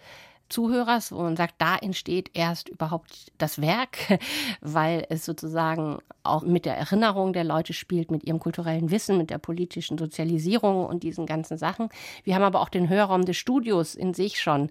Zuhörers, 0.49 1.11
wo 1.11 1.21
man 1.21 1.35
sagt, 1.35 1.55
da 1.57 1.75
entsteht 1.75 2.31
erst 2.33 2.69
überhaupt 2.69 3.31
das 3.37 3.61
Werk, 3.61 4.19
weil 4.61 5.05
es 5.09 5.25
sozusagen 5.25 5.99
auch 6.23 6.43
mit 6.43 6.65
der 6.65 6.77
Erinnerung 6.77 7.33
der 7.33 7.43
Leute 7.43 7.73
spielt, 7.73 8.11
mit 8.11 8.23
ihrem 8.23 8.39
kulturellen 8.39 8.91
Wissen, 8.91 9.17
mit 9.17 9.31
der 9.31 9.39
politischen 9.39 9.97
Sozialisierung 9.97 10.85
und 10.85 11.03
diesen 11.03 11.25
ganzen 11.25 11.57
Sachen. 11.57 11.89
Wir 12.23 12.35
haben 12.35 12.43
aber 12.43 12.61
auch 12.61 12.69
den 12.69 12.89
Hörraum 12.89 13.25
des 13.25 13.37
Studios 13.37 13.95
in 13.95 14.13
sich 14.13 14.39
schon. 14.39 14.69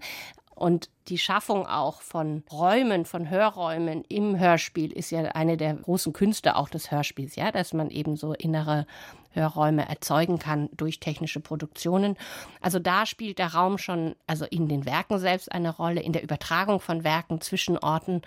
Und 0.55 0.89
die 1.09 1.17
Schaffung 1.17 1.67
auch 1.67 2.01
von 2.01 2.43
Räumen, 2.51 3.05
von 3.05 3.29
Hörräumen 3.29 4.03
im 4.05 4.39
Hörspiel 4.39 4.91
ist 4.91 5.11
ja 5.11 5.23
eine 5.23 5.57
der 5.57 5.75
großen 5.75 6.13
Künste 6.13 6.55
auch 6.55 6.69
des 6.69 6.91
Hörspiels, 6.91 7.35
ja, 7.35 7.51
dass 7.51 7.73
man 7.73 7.89
eben 7.89 8.15
so 8.15 8.33
innere 8.33 8.87
Hörräume 9.31 9.87
erzeugen 9.87 10.39
kann 10.39 10.69
durch 10.75 11.01
technische 11.01 11.41
Produktionen. 11.41 12.15
Also 12.61 12.79
da 12.79 13.05
spielt 13.05 13.37
der 13.37 13.53
Raum 13.53 13.77
schon, 13.77 14.15
also 14.27 14.45
in 14.45 14.69
den 14.69 14.85
Werken 14.85 15.19
selbst 15.19 15.51
eine 15.51 15.75
Rolle, 15.75 16.01
in 16.01 16.13
der 16.13 16.23
Übertragung 16.23 16.79
von 16.79 17.03
Werken 17.03 17.41
zwischen 17.41 17.77
Orten 17.77 18.21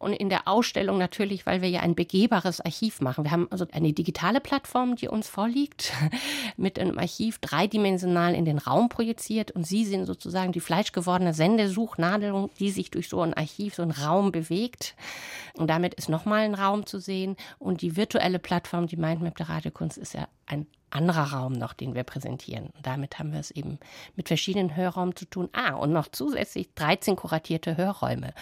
und 0.00 0.14
in 0.14 0.30
der 0.30 0.48
Ausstellung 0.48 0.96
natürlich, 0.96 1.44
weil 1.44 1.60
wir 1.60 1.68
ja 1.68 1.80
ein 1.80 1.94
begehbares 1.94 2.62
Archiv 2.62 3.02
machen. 3.02 3.22
Wir 3.24 3.30
haben 3.30 3.48
also 3.50 3.66
eine 3.70 3.92
digitale 3.92 4.40
Plattform, 4.40 4.96
die 4.96 5.08
uns 5.08 5.28
vorliegt, 5.28 5.92
mit 6.56 6.78
einem 6.78 6.98
Archiv 6.98 7.38
dreidimensional 7.38 8.34
in 8.34 8.46
den 8.46 8.56
Raum 8.56 8.88
projiziert 8.88 9.50
und 9.50 9.66
Sie 9.66 9.84
sind 9.84 10.06
sozusagen 10.06 10.52
die 10.52 10.60
fleischgewordene 10.60 11.34
Sendesuchnadel, 11.34 12.48
die 12.58 12.70
sich 12.70 12.90
durch 12.90 13.10
so 13.10 13.20
ein 13.20 13.34
Archiv, 13.34 13.74
so 13.74 13.82
einen 13.82 13.90
Raum 13.90 14.32
bewegt. 14.32 14.94
Und 15.52 15.68
damit 15.68 15.92
ist 15.92 16.08
nochmal 16.08 16.40
ein 16.40 16.54
Raum 16.54 16.86
zu 16.86 16.98
sehen. 16.98 17.36
Und 17.58 17.82
die 17.82 17.96
virtuelle 17.96 18.38
Plattform, 18.38 18.86
die 18.86 18.96
Mindmap 18.96 19.36
der 19.36 19.50
Radiokunst, 19.50 19.98
ist 19.98 20.14
ja 20.14 20.28
ein 20.46 20.66
anderer 20.88 21.32
Raum 21.34 21.52
noch, 21.52 21.74
den 21.74 21.94
wir 21.94 22.04
präsentieren. 22.04 22.70
Und 22.74 22.86
damit 22.86 23.18
haben 23.18 23.32
wir 23.32 23.40
es 23.40 23.50
eben 23.50 23.78
mit 24.16 24.28
verschiedenen 24.28 24.76
Hörräumen 24.76 25.14
zu 25.14 25.26
tun. 25.26 25.50
Ah, 25.52 25.74
und 25.74 25.92
noch 25.92 26.08
zusätzlich 26.08 26.72
13 26.74 27.16
kuratierte 27.16 27.76
Hörräume. 27.76 28.32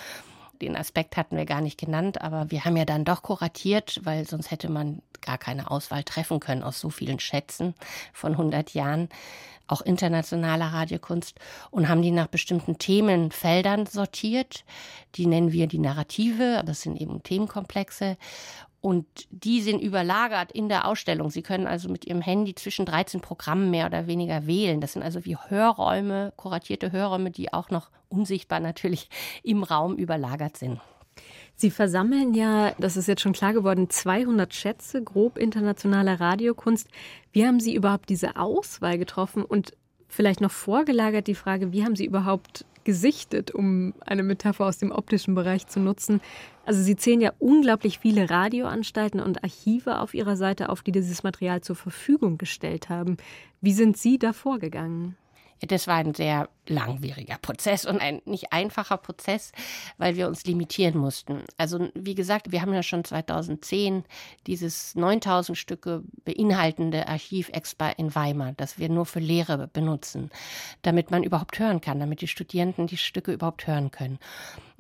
Den 0.61 0.77
Aspekt 0.77 1.17
hatten 1.17 1.37
wir 1.37 1.45
gar 1.45 1.61
nicht 1.61 1.79
genannt, 1.79 2.21
aber 2.21 2.51
wir 2.51 2.65
haben 2.65 2.77
ja 2.77 2.85
dann 2.85 3.05
doch 3.05 3.23
kuratiert, 3.23 4.01
weil 4.05 4.27
sonst 4.27 4.51
hätte 4.51 4.69
man 4.69 5.03
gar 5.21 5.39
keine 5.39 5.71
Auswahl 5.71 6.05
treffen 6.05 6.41
können 6.41 6.63
aus 6.63 6.81
so 6.81 6.91
vielen 6.91 7.21
Schätzen 7.21 7.75
von 8.13 8.33
100 8.33 8.75
Jahren, 8.75 9.09
auch 9.67 9.83
internationaler 9.83 10.67
Radiokunst, 10.67 11.37
und 11.71 11.89
haben 11.89 12.03
die 12.03 12.11
nach 12.11 12.29
bestimmten 12.29 12.79
Themenfeldern 12.79 13.87
sortiert. 13.87 14.65
Die 15.17 15.27
nennen 15.27 15.53
wir 15.53 15.67
die 15.67 15.79
Narrative, 15.79 16.59
aber 16.59 16.71
es 16.71 16.83
sind 16.83 17.01
eben 17.01 17.23
Themenkomplexe. 17.23 18.17
Und 18.81 19.07
die 19.31 19.61
sind 19.61 19.81
überlagert 19.81 20.53
in 20.53 20.69
der 20.69 20.87
Ausstellung. 20.87 21.31
Sie 21.31 21.43
können 21.43 21.67
also 21.67 21.89
mit 21.89 22.05
Ihrem 22.07 22.21
Handy 22.21 22.55
zwischen 22.55 22.87
13 22.87 23.21
Programmen 23.21 23.71
mehr 23.71 23.87
oder 23.87 24.07
weniger 24.07 24.47
wählen. 24.47 24.81
Das 24.81 24.93
sind 24.93 25.03
also 25.03 25.25
wie 25.25 25.37
Hörräume, 25.37 26.33
kuratierte 26.37 26.93
Hörräume, 26.93 27.33
die 27.33 27.53
auch 27.53 27.71
noch 27.71 27.91
unsichtbar 28.09 28.61
natürlich 28.61 29.11
im 29.43 29.65
Raum 29.65 29.97
überlagert 29.97 30.57
sind. 30.57 30.81
Sie 31.57 31.73
versammeln 31.73 32.35
ja, 32.35 32.73
das 32.79 32.97
ist 32.97 33.09
jetzt 33.09 33.23
schon 33.23 33.33
klar 33.33 33.53
geworden, 33.53 33.91
200 33.91 34.55
Schätze 34.55 35.03
grob 35.03 35.37
internationaler 35.37 36.21
Radiokunst. 36.21 36.87
Wie 37.33 37.45
haben 37.45 37.59
Sie 37.59 37.75
überhaupt 37.75 38.09
diese 38.11 38.37
Auswahl 38.37 38.97
getroffen? 38.97 39.45
Und 39.45 39.73
vielleicht 40.07 40.41
noch 40.41 40.53
vorgelagert 40.53 41.27
die 41.27 41.35
Frage, 41.35 41.73
wie 41.73 41.85
haben 41.85 41.97
Sie 41.97 42.05
überhaupt 42.05 42.65
gesichtet, 42.89 43.51
um 43.51 43.93
eine 44.01 44.23
Metapher 44.23 44.65
aus 44.65 44.79
dem 44.79 44.93
optischen 44.93 45.35
Bereich 45.35 45.67
zu 45.67 45.79
nutzen? 45.79 46.23
Also 46.65 46.81
Sie 46.81 46.97
zählen 46.97 47.21
ja 47.21 47.35
unglaublich 47.39 47.99
viele 47.99 48.31
Radioanstalten 48.31 49.21
und 49.21 49.45
Archive 49.45 50.01
auf 50.01 50.15
Ihrer 50.15 50.37
Seite 50.37 50.71
auf, 50.71 50.81
die 50.81 50.93
dieses 50.93 51.23
Material 51.23 51.61
zur 51.61 51.77
Verfügung 51.77 52.39
gestellt 52.39 52.89
haben. 52.89 53.19
Wie 53.61 53.75
sind 53.75 53.99
Sie 53.99 54.19
da 54.19 54.33
vorgegangen? 54.33 55.19
Das 55.61 55.87
war 55.87 55.97
ein 55.97 56.15
sehr 56.15 56.49
langwieriger 56.71 57.39
Prozess 57.41 57.85
und 57.85 58.01
ein 58.01 58.21
nicht 58.25 58.53
einfacher 58.53 58.97
Prozess, 58.97 59.53
weil 59.97 60.17
wir 60.17 60.29
uns 60.29 60.45
limitieren 60.45 60.99
mussten. 60.99 61.43
Also 61.57 61.89
wie 61.95 62.15
gesagt, 62.15 62.53
wir 62.53 62.63
haben 62.63 62.75
ja 62.75 62.83
schon 62.83 63.05
2010 63.05 64.05
dieses 64.47 64.95
9000 64.95 65.57
Stücke 65.57 66.03
beinhaltende 66.25 67.09
Archiv 67.09 67.51
Expa 67.51 67.91
in 67.91 68.15
Weimar, 68.15 68.53
das 68.57 68.79
wir 68.79 68.89
nur 68.89 69.07
für 69.07 69.21
Lehre 69.21 69.69
benutzen, 69.69 70.31
damit 70.83 71.11
man 71.11 71.23
überhaupt 71.23 71.59
hören 71.59 71.81
kann, 71.81 72.01
damit 72.01 72.21
die 72.21 72.29
Studierenden 72.29 72.87
die 72.87 72.97
Stücke 72.97 73.33
überhaupt 73.33 73.67
hören 73.67 73.91
können. 73.91 74.19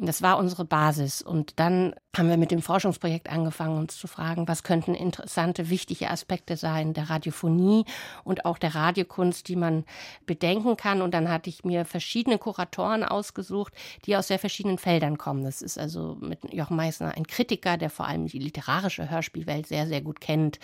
Das 0.01 0.23
war 0.23 0.39
unsere 0.39 0.65
Basis. 0.65 1.23
Und 1.23 1.59
dann 1.59 1.93
haben 2.17 2.29
wir 2.29 2.37
mit 2.37 2.53
dem 2.53 2.63
Forschungsprojekt 2.63 3.29
angefangen, 3.29 3.79
uns 3.79 3.97
zu 3.99 4.07
fragen, 4.07 4.47
was 4.47 4.63
könnten 4.63 4.95
interessante, 4.95 5.71
wichtige 5.71 6.09
Aspekte 6.09 6.57
sein 6.57 6.95
der 6.95 7.11
Radiophonie 7.11 7.85
und 8.23 8.45
auch 8.45 8.59
der 8.59 8.77
Radiokunst, 8.77 9.49
die 9.49 9.57
man 9.57 9.85
bedenken 10.25 10.77
kann. 10.77 11.03
Und 11.03 11.15
dann 11.15 11.29
hatte 11.29 11.51
ich 11.51 11.65
mir 11.65 11.78
verschiedene 11.85 12.39
Kuratoren 12.39 13.05
ausgesucht, 13.05 13.73
die 14.05 14.17
aus 14.17 14.29
sehr 14.29 14.39
verschiedenen 14.39 14.79
Feldern 14.79 15.19
kommen. 15.19 15.45
Das 15.45 15.63
ist 15.63 15.79
also 15.79 16.17
mit 16.21 16.53
Jochen 16.53 16.77
Meissner 16.77 17.15
ein 17.17 17.27
Kritiker, 17.27 17.77
der 17.77 17.91
vor 17.91 18.07
allem 18.07 18.27
die 18.27 18.39
literarische 18.39 19.11
Hörspielwelt 19.11 19.67
sehr, 19.67 19.87
sehr 19.87 20.01
gut 20.01 20.21
kennt. 20.21 20.59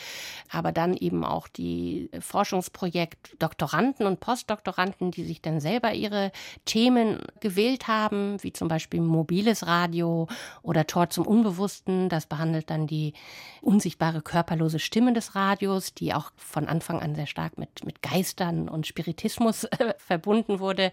Aber 0.51 0.73
dann 0.73 0.97
eben 0.97 1.25
auch 1.25 1.49
die 1.49 2.11
Forschungsprojekt 2.21 3.37
Doktoranden 3.39 4.07
und 4.07 4.21
Postdoktoranden, 4.21 5.11
die 5.11 5.25
sich 5.25 5.43
dann 5.43 5.61
selber 5.61 5.93
ihre 5.93 6.33
Themen 6.65 7.21
gewählt 7.41 7.89
haben, 7.89 8.43
wie 8.43 8.53
zum 8.53 8.69
Beispiel 8.69 9.01
mobiles 9.01 9.67
Radio 9.67 10.29
oder 10.63 10.87
Tor 10.87 11.11
zum 11.11 11.27
Unbewussten. 11.27 12.09
Das 12.09 12.27
behandelt 12.27 12.71
dann 12.71 12.87
die 12.87 13.13
unsichtbare 13.61 14.23
körperlose 14.23 14.79
Stimme 14.79 15.13
des 15.13 15.35
Radios, 15.35 15.95
die 15.95 16.15
auch 16.15 16.31
von 16.37 16.67
Anfang 16.67 17.01
an 17.01 17.15
sehr 17.15 17.27
stark 17.27 17.59
mit, 17.59 17.85
mit 17.85 18.03
Geistern 18.03 18.69
und 18.69 18.87
Spiritismus 18.87 19.65
äh, 19.65 19.95
verbunden 19.99 20.61
wurde. 20.61 20.93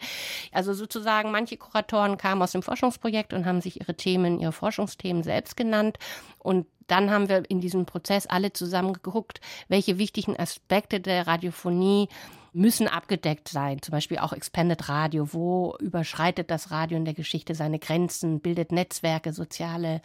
Also 0.51 0.73
sozusagen, 0.73 1.31
manche 1.31 1.57
Kuratoren 1.57 2.17
kamen 2.17 2.41
aus 2.41 2.51
dem 2.51 2.63
Forschungsprojekt 2.63 3.33
und 3.33 3.45
haben 3.45 3.61
sich 3.61 3.79
ihre 3.79 3.95
Themen, 3.95 4.39
ihre 4.39 4.51
Forschungsthemen 4.51 5.23
selbst 5.23 5.57
genannt. 5.57 5.97
Und 6.39 6.67
dann 6.87 7.11
haben 7.11 7.29
wir 7.29 7.49
in 7.49 7.61
diesem 7.61 7.85
Prozess 7.85 8.27
alle 8.27 8.53
zusammen 8.53 8.93
geguckt, 8.93 9.39
welche 9.67 9.97
wichtigen 9.97 10.37
Aspekte 10.37 10.99
der 10.99 11.27
Radiophonie 11.27 12.09
müssen 12.53 12.87
abgedeckt 12.87 13.47
sein. 13.47 13.81
Zum 13.81 13.93
Beispiel 13.93 14.17
auch 14.17 14.33
Expanded 14.33 14.89
Radio. 14.89 15.33
Wo 15.33 15.75
überschreitet 15.79 16.51
das 16.51 16.71
Radio 16.71 16.97
in 16.97 17.05
der 17.05 17.13
Geschichte 17.13 17.55
seine 17.55 17.79
Grenzen, 17.79 18.41
bildet 18.41 18.71
Netzwerke, 18.71 19.31
soziale 19.33 20.01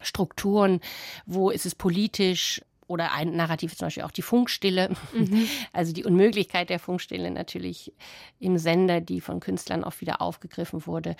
Strukturen? 0.00 0.80
Wo 1.26 1.50
ist 1.50 1.66
es 1.66 1.74
politisch? 1.74 2.62
Oder 2.88 3.12
ein 3.12 3.36
Narrativ 3.36 3.76
zum 3.76 3.86
Beispiel 3.86 4.02
auch 4.02 4.10
die 4.10 4.22
Funkstille, 4.22 4.90
mhm. 5.12 5.48
also 5.72 5.92
die 5.92 6.04
Unmöglichkeit 6.04 6.70
der 6.70 6.80
Funkstille 6.80 7.30
natürlich 7.30 7.92
im 8.40 8.58
Sender, 8.58 9.00
die 9.00 9.20
von 9.20 9.38
Künstlern 9.38 9.84
auch 9.84 10.00
wieder 10.00 10.20
aufgegriffen 10.20 10.86
wurde. 10.86 11.14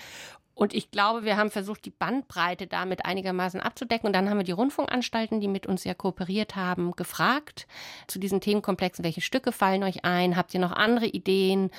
Und 0.59 0.73
ich 0.73 0.91
glaube, 0.91 1.23
wir 1.23 1.37
haben 1.37 1.51
versucht, 1.51 1.85
die 1.85 1.89
Bandbreite 1.89 2.67
damit 2.67 3.05
einigermaßen 3.05 3.61
abzudecken. 3.61 4.07
Und 4.07 4.13
dann 4.13 4.29
haben 4.29 4.39
wir 4.39 4.43
die 4.43 4.51
Rundfunkanstalten, 4.51 5.39
die 5.39 5.47
mit 5.47 5.67
uns 5.67 5.85
ja 5.85 5.93
kooperiert 5.93 6.57
haben, 6.57 6.91
gefragt 6.97 7.65
zu 8.07 8.19
diesen 8.19 8.41
Themenkomplexen, 8.41 9.05
welche 9.05 9.21
Stücke 9.21 9.53
fallen 9.53 9.83
euch 9.83 10.03
ein? 10.03 10.35
Habt 10.35 10.53
ihr 10.53 10.59
noch 10.59 10.73
andere 10.73 11.05
Ideen? 11.05 11.69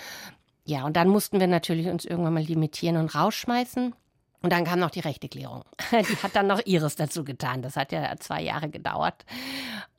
Ja, 0.64 0.84
und 0.84 0.96
dann 0.96 1.08
mussten 1.08 1.40
wir 1.40 1.46
natürlich 1.46 1.88
uns 1.88 2.06
irgendwann 2.06 2.32
mal 2.32 2.42
limitieren 2.42 2.96
und 2.96 3.14
rausschmeißen. 3.14 3.94
Und 4.42 4.52
dann 4.52 4.64
kam 4.64 4.78
noch 4.78 4.90
die 4.90 5.00
Rechteklärung. 5.00 5.64
Die 5.92 6.16
hat 6.22 6.34
dann 6.34 6.46
noch 6.46 6.64
ihres 6.64 6.96
dazu 6.96 7.24
getan. 7.24 7.62
Das 7.62 7.76
hat 7.76 7.92
ja 7.92 8.16
zwei 8.18 8.42
Jahre 8.42 8.70
gedauert 8.70 9.26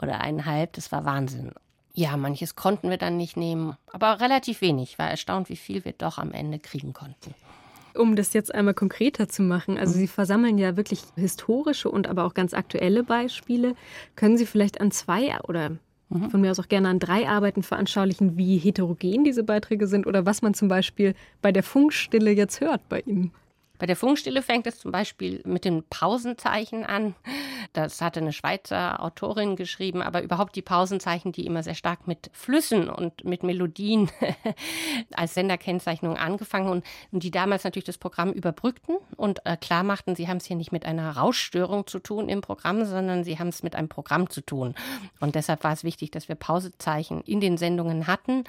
oder 0.01 0.19
eineinhalb. 0.19 0.73
Das 0.73 0.91
war 0.91 1.05
Wahnsinn. 1.05 1.51
Ja, 1.93 2.15
manches 2.17 2.55
konnten 2.55 2.89
wir 2.89 2.97
dann 2.97 3.17
nicht 3.17 3.35
nehmen, 3.35 3.75
aber 3.91 4.21
relativ 4.21 4.61
wenig. 4.61 4.97
War 4.97 5.09
erstaunt, 5.09 5.49
wie 5.49 5.57
viel 5.57 5.83
wir 5.83 5.91
doch 5.91 6.17
am 6.17 6.31
Ende 6.31 6.57
kriegen 6.57 6.93
konnten. 6.93 7.35
Um 7.93 8.15
das 8.15 8.31
jetzt 8.33 8.55
einmal 8.55 8.73
konkreter 8.73 9.27
zu 9.27 9.41
machen, 9.41 9.77
also 9.77 9.93
Sie 9.93 10.07
versammeln 10.07 10.57
ja 10.57 10.77
wirklich 10.77 11.01
historische 11.15 11.91
und 11.91 12.07
aber 12.07 12.23
auch 12.23 12.33
ganz 12.33 12.53
aktuelle 12.53 13.03
Beispiele. 13.03 13.75
Können 14.15 14.37
Sie 14.37 14.45
vielleicht 14.45 14.79
an 14.79 14.91
zwei 14.91 15.37
oder 15.41 15.71
mhm. 16.07 16.29
von 16.29 16.39
mir 16.39 16.51
aus 16.51 16.59
auch 16.61 16.69
gerne 16.69 16.87
an 16.87 16.99
drei 16.99 17.27
Arbeiten 17.27 17.63
veranschaulichen, 17.63 18.37
wie 18.37 18.57
heterogen 18.57 19.25
diese 19.25 19.43
Beiträge 19.43 19.87
sind 19.87 20.07
oder 20.07 20.25
was 20.25 20.41
man 20.41 20.53
zum 20.53 20.69
Beispiel 20.69 21.15
bei 21.41 21.51
der 21.51 21.63
Funkstille 21.63 22.31
jetzt 22.31 22.61
hört 22.61 22.87
bei 22.87 23.01
Ihnen? 23.01 23.33
Bei 23.81 23.87
der 23.87 23.95
Funkstille 23.95 24.43
fängt 24.43 24.67
es 24.67 24.77
zum 24.77 24.91
Beispiel 24.91 25.41
mit 25.43 25.65
den 25.65 25.81
Pausenzeichen 25.81 26.85
an. 26.85 27.15
Das 27.73 27.99
hatte 27.99 28.19
eine 28.19 28.31
Schweizer 28.31 29.01
Autorin 29.01 29.55
geschrieben, 29.55 30.03
aber 30.03 30.21
überhaupt 30.21 30.55
die 30.55 30.61
Pausenzeichen, 30.61 31.31
die 31.31 31.47
immer 31.47 31.63
sehr 31.63 31.73
stark 31.73 32.07
mit 32.07 32.29
Flüssen 32.31 32.87
und 32.87 33.25
mit 33.25 33.41
Melodien 33.41 34.11
als 35.15 35.33
Senderkennzeichnung 35.33 36.15
angefangen 36.15 36.69
und, 36.69 36.85
die 37.23 37.31
damals 37.31 37.63
natürlich 37.63 37.85
das 37.85 37.97
Programm 37.97 38.31
überbrückten 38.31 38.97
und 39.17 39.43
äh, 39.47 39.57
klar 39.57 39.81
machten, 39.81 40.15
sie 40.15 40.27
haben 40.27 40.37
es 40.37 40.45
hier 40.45 40.57
nicht 40.57 40.71
mit 40.71 40.85
einer 40.85 41.17
Rauschstörung 41.17 41.87
zu 41.87 41.97
tun 41.97 42.29
im 42.29 42.41
Programm, 42.41 42.85
sondern 42.85 43.23
sie 43.23 43.39
haben 43.39 43.47
es 43.47 43.63
mit 43.63 43.75
einem 43.75 43.89
Programm 43.89 44.29
zu 44.29 44.41
tun. 44.41 44.75
Und 45.19 45.33
deshalb 45.33 45.63
war 45.63 45.73
es 45.73 45.83
wichtig, 45.83 46.11
dass 46.11 46.29
wir 46.29 46.35
Pausezeichen 46.35 47.21
in 47.21 47.41
den 47.41 47.57
Sendungen 47.57 48.05
hatten. 48.05 48.43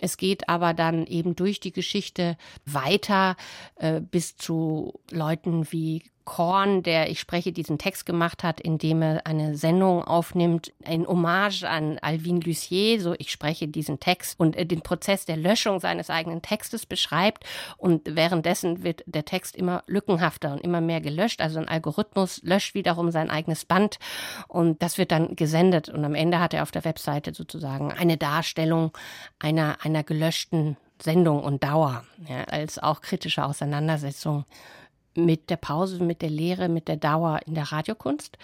Es 0.00 0.16
geht 0.16 0.48
aber 0.48 0.74
dann 0.74 1.06
eben 1.06 1.36
durch 1.36 1.60
die 1.60 1.72
Geschichte 1.72 2.36
weiter 2.64 3.36
äh, 3.76 4.00
bis 4.00 4.36
zu 4.36 5.00
Leuten 5.10 5.70
wie 5.70 6.02
Korn, 6.30 6.84
der 6.84 7.10
Ich 7.10 7.18
spreche 7.18 7.50
diesen 7.50 7.76
Text 7.76 8.06
gemacht 8.06 8.44
hat, 8.44 8.60
indem 8.60 9.02
er 9.02 9.26
eine 9.26 9.56
Sendung 9.56 10.04
aufnimmt, 10.04 10.72
ein 10.84 11.04
Hommage 11.04 11.64
an 11.64 11.98
Alvin 12.02 12.40
Lucier, 12.40 13.00
so 13.00 13.16
Ich 13.18 13.32
spreche 13.32 13.66
diesen 13.66 13.98
Text 13.98 14.38
und 14.38 14.54
äh, 14.54 14.64
den 14.64 14.80
Prozess 14.80 15.24
der 15.24 15.36
Löschung 15.36 15.80
seines 15.80 16.08
eigenen 16.08 16.40
Textes 16.40 16.86
beschreibt. 16.86 17.42
Und 17.78 18.14
währenddessen 18.14 18.84
wird 18.84 19.02
der 19.06 19.24
Text 19.24 19.56
immer 19.56 19.82
lückenhafter 19.88 20.52
und 20.52 20.60
immer 20.60 20.80
mehr 20.80 21.00
gelöscht. 21.00 21.40
Also 21.40 21.58
ein 21.58 21.66
Algorithmus 21.66 22.40
löscht 22.44 22.76
wiederum 22.76 23.10
sein 23.10 23.28
eigenes 23.28 23.64
Band 23.64 23.98
und 24.46 24.80
das 24.84 24.98
wird 24.98 25.10
dann 25.10 25.34
gesendet. 25.34 25.88
Und 25.88 26.04
am 26.04 26.14
Ende 26.14 26.38
hat 26.38 26.54
er 26.54 26.62
auf 26.62 26.70
der 26.70 26.84
Webseite 26.84 27.34
sozusagen 27.34 27.90
eine 27.92 28.18
Darstellung 28.18 28.92
einer, 29.40 29.78
einer 29.82 30.04
gelöschten 30.04 30.76
Sendung 31.02 31.42
und 31.42 31.64
Dauer, 31.64 32.04
ja, 32.28 32.44
als 32.44 32.78
auch 32.78 33.00
kritische 33.00 33.44
Auseinandersetzung 33.44 34.44
mit 35.14 35.50
der 35.50 35.56
Pause, 35.56 36.02
mit 36.02 36.22
der 36.22 36.30
Lehre, 36.30 36.68
mit 36.68 36.88
der 36.88 36.96
Dauer 36.96 37.40
in 37.46 37.54
der 37.54 37.72
Radiokunst. 37.72 38.38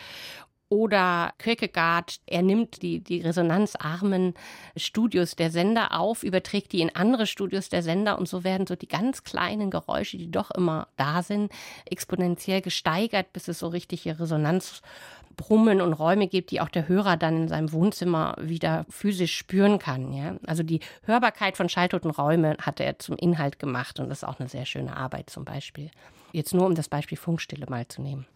Oder 0.69 1.33
Kierkegaard, 1.39 2.19
er 2.27 2.43
nimmt 2.43 2.83
die, 2.83 2.99
die 2.99 3.21
resonanzarmen 3.21 4.35
Studios 4.77 5.37
der 5.37 5.53
Sender 5.53 5.97
auf, 5.99 6.25
überträgt 6.25 6.73
die 6.73 6.81
in 6.81 6.95
andere 6.95 7.29
Studios 7.29 7.69
der 7.69 7.85
Sender 7.85 8.19
und 8.19 8.29
so 8.29 8.43
werden 8.43 8.67
so 8.67 8.75
die 8.75 8.89
ganz 8.89 9.23
kleinen 9.23 9.71
Geräusche, 9.71 10.19
die 10.19 10.29
doch 10.29 10.51
immer 10.51 10.89
da 10.97 11.23
sind, 11.23 11.53
exponentiell 11.85 12.63
gesteigert, 12.63 13.33
bis 13.33 13.47
es 13.47 13.61
so 13.61 13.69
richtige 13.69 14.19
Resonanzbrummen 14.19 15.81
und 15.81 15.93
Räume 15.93 16.27
gibt, 16.27 16.51
die 16.51 16.61
auch 16.61 16.69
der 16.69 16.89
Hörer 16.89 17.17
dann 17.17 17.43
in 17.43 17.49
seinem 17.49 17.71
Wohnzimmer 17.71 18.35
wieder 18.41 18.87
physisch 18.91 19.37
spüren 19.37 19.79
kann. 19.79 20.13
Ja? 20.13 20.35
Also 20.49 20.65
die 20.65 20.81
Hörbarkeit 21.05 21.57
von 21.57 21.69
schalltoten 21.69 22.11
Räumen 22.11 22.57
hat 22.61 22.81
er 22.81 22.99
zum 22.99 23.17
Inhalt 23.17 23.61
gemacht 23.61 24.01
und 24.01 24.09
das 24.09 24.25
ist 24.25 24.29
auch 24.29 24.41
eine 24.41 24.49
sehr 24.49 24.67
schöne 24.67 24.97
Arbeit 24.97 25.31
zum 25.31 25.45
Beispiel. 25.45 25.93
Jetzt 26.37 26.53
nur 26.53 26.67
um 26.67 26.75
das 26.75 26.91
Beispiel 26.91 27.17
Funkstille 27.17 27.65
mal 27.67 27.89
zu 27.89 28.03
nehmen. 28.03 28.27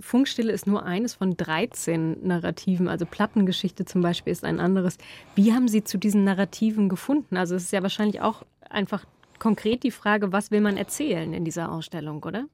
Funkstille 0.00 0.52
ist 0.52 0.68
nur 0.68 0.84
eines 0.84 1.14
von 1.14 1.36
13 1.36 2.24
Narrativen, 2.24 2.86
also 2.86 3.04
Plattengeschichte 3.04 3.84
zum 3.84 4.00
Beispiel 4.00 4.32
ist 4.32 4.44
ein 4.44 4.60
anderes. 4.60 4.96
Wie 5.34 5.52
haben 5.52 5.66
Sie 5.66 5.82
zu 5.82 5.98
diesen 5.98 6.22
Narrativen 6.22 6.88
gefunden? 6.88 7.36
Also 7.36 7.56
es 7.56 7.64
ist 7.64 7.72
ja 7.72 7.82
wahrscheinlich 7.82 8.20
auch 8.20 8.44
einfach 8.70 9.04
konkret 9.40 9.82
die 9.82 9.90
Frage, 9.90 10.30
was 10.30 10.52
will 10.52 10.60
man 10.60 10.76
erzählen 10.76 11.34
in 11.34 11.44
dieser 11.44 11.72
Ausstellung, 11.72 12.22
oder? 12.22 12.44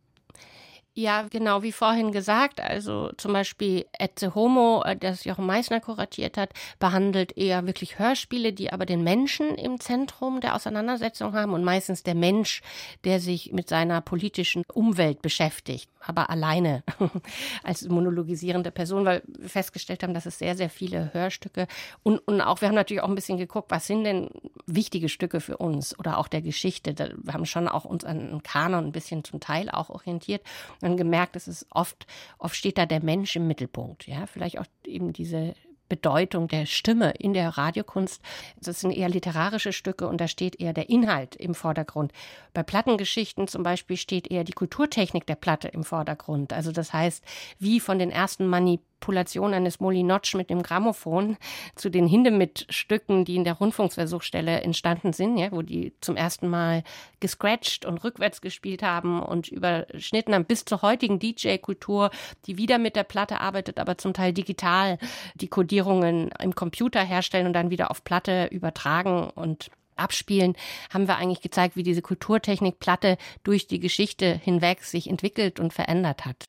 Ja, 0.94 1.22
genau, 1.30 1.62
wie 1.62 1.70
vorhin 1.70 2.10
gesagt, 2.10 2.60
also 2.60 3.12
zum 3.18 3.32
Beispiel 3.32 3.86
Etze 3.92 4.34
Homo, 4.34 4.82
äh, 4.84 4.96
das 4.96 5.22
Jochen 5.22 5.46
Meissner 5.46 5.78
kuratiert 5.78 6.36
hat, 6.36 6.50
behandelt 6.80 7.36
eher 7.36 7.66
wirklich 7.66 8.00
Hörspiele, 8.00 8.52
die 8.52 8.72
aber 8.72 8.84
den 8.84 9.04
Menschen 9.04 9.54
im 9.54 9.78
Zentrum 9.78 10.40
der 10.40 10.56
Auseinandersetzung 10.56 11.34
haben 11.34 11.52
und 11.52 11.62
meistens 11.62 12.02
der 12.02 12.16
Mensch, 12.16 12.62
der 13.04 13.20
sich 13.20 13.52
mit 13.52 13.68
seiner 13.68 14.00
politischen 14.00 14.64
Umwelt 14.74 15.22
beschäftigt, 15.22 15.88
aber 16.00 16.30
alleine 16.30 16.82
als 17.62 17.88
monologisierende 17.88 18.72
Person, 18.72 19.04
weil 19.04 19.22
wir 19.26 19.48
festgestellt 19.48 20.02
haben, 20.02 20.14
dass 20.14 20.26
es 20.26 20.40
sehr, 20.40 20.56
sehr 20.56 20.70
viele 20.70 21.14
Hörstücke 21.14 21.68
und, 22.02 22.18
und 22.26 22.40
auch, 22.40 22.60
wir 22.60 22.66
haben 22.66 22.74
natürlich 22.74 23.04
auch 23.04 23.08
ein 23.08 23.14
bisschen 23.14 23.38
geguckt, 23.38 23.70
was 23.70 23.86
sind 23.86 24.02
denn 24.02 24.30
wichtige 24.66 25.08
Stücke 25.08 25.40
für 25.40 25.58
uns 25.58 25.96
oder 25.96 26.18
auch 26.18 26.26
der 26.26 26.42
Geschichte. 26.42 26.96
Wir 27.22 27.34
haben 27.34 27.46
schon 27.46 27.68
auch 27.68 27.84
uns 27.84 28.04
an 28.04 28.42
Kanon 28.42 28.86
ein 28.86 28.92
bisschen 28.92 29.22
zum 29.22 29.38
Teil 29.38 29.70
auch 29.70 29.90
orientiert 29.90 30.42
dann 30.88 30.96
gemerkt, 30.96 31.36
es 31.36 31.48
ist 31.48 31.66
oft, 31.70 32.06
oft 32.38 32.56
steht 32.56 32.78
da 32.78 32.86
der 32.86 33.02
Mensch 33.02 33.36
im 33.36 33.46
Mittelpunkt. 33.46 34.06
Ja, 34.06 34.26
vielleicht 34.26 34.58
auch 34.58 34.66
eben 34.84 35.12
diese 35.12 35.54
Bedeutung 35.88 36.48
der 36.48 36.66
Stimme 36.66 37.12
in 37.12 37.32
der 37.32 37.48
Radiokunst. 37.50 38.22
Das 38.60 38.80
sind 38.80 38.90
eher 38.90 39.08
literarische 39.08 39.72
Stücke 39.72 40.06
und 40.06 40.20
da 40.20 40.28
steht 40.28 40.60
eher 40.60 40.72
der 40.72 40.90
Inhalt 40.90 41.34
im 41.36 41.54
Vordergrund. 41.54 42.12
Bei 42.52 42.62
Plattengeschichten 42.62 43.48
zum 43.48 43.62
Beispiel 43.62 43.96
steht 43.96 44.30
eher 44.30 44.44
die 44.44 44.52
Kulturtechnik 44.52 45.26
der 45.26 45.36
Platte 45.36 45.68
im 45.68 45.84
Vordergrund. 45.84 46.52
Also 46.52 46.72
das 46.72 46.92
heißt, 46.92 47.24
wie 47.58 47.80
von 47.80 47.98
den 47.98 48.10
ersten 48.10 48.46
Manipulationen 48.46 48.87
Manipulation 48.98 49.54
eines 49.54 49.80
Molinotsch 49.80 50.34
mit 50.34 50.50
dem 50.50 50.62
Grammophon 50.62 51.36
zu 51.76 51.88
den 51.88 52.06
Hindemith-Stücken, 52.06 53.24
die 53.24 53.36
in 53.36 53.44
der 53.44 53.54
Rundfunkversuchsstelle 53.54 54.60
entstanden 54.60 55.12
sind, 55.12 55.38
ja, 55.38 55.52
wo 55.52 55.62
die 55.62 55.92
zum 56.00 56.16
ersten 56.16 56.48
Mal 56.48 56.82
gescratcht 57.20 57.84
und 57.84 58.02
rückwärts 58.04 58.40
gespielt 58.40 58.82
haben 58.82 59.22
und 59.22 59.48
überschnitten 59.48 60.34
haben, 60.34 60.44
bis 60.44 60.64
zur 60.64 60.82
heutigen 60.82 61.18
DJ-Kultur, 61.18 62.10
die 62.46 62.58
wieder 62.58 62.78
mit 62.78 62.96
der 62.96 63.04
Platte 63.04 63.40
arbeitet, 63.40 63.78
aber 63.78 63.96
zum 63.98 64.12
Teil 64.12 64.32
digital 64.32 64.98
die 65.36 65.48
Codierungen 65.48 66.30
im 66.40 66.54
Computer 66.54 67.02
herstellen 67.02 67.46
und 67.46 67.52
dann 67.52 67.70
wieder 67.70 67.90
auf 67.90 68.04
Platte 68.04 68.48
übertragen 68.50 69.30
und 69.34 69.70
abspielen, 69.96 70.54
haben 70.92 71.08
wir 71.08 71.16
eigentlich 71.16 71.40
gezeigt, 71.40 71.76
wie 71.76 71.82
diese 71.82 72.02
Kulturtechnik 72.02 72.78
Platte 72.78 73.16
durch 73.42 73.66
die 73.66 73.80
Geschichte 73.80 74.34
hinweg 74.34 74.84
sich 74.84 75.08
entwickelt 75.08 75.58
und 75.60 75.72
verändert 75.72 76.24
hat. 76.24 76.44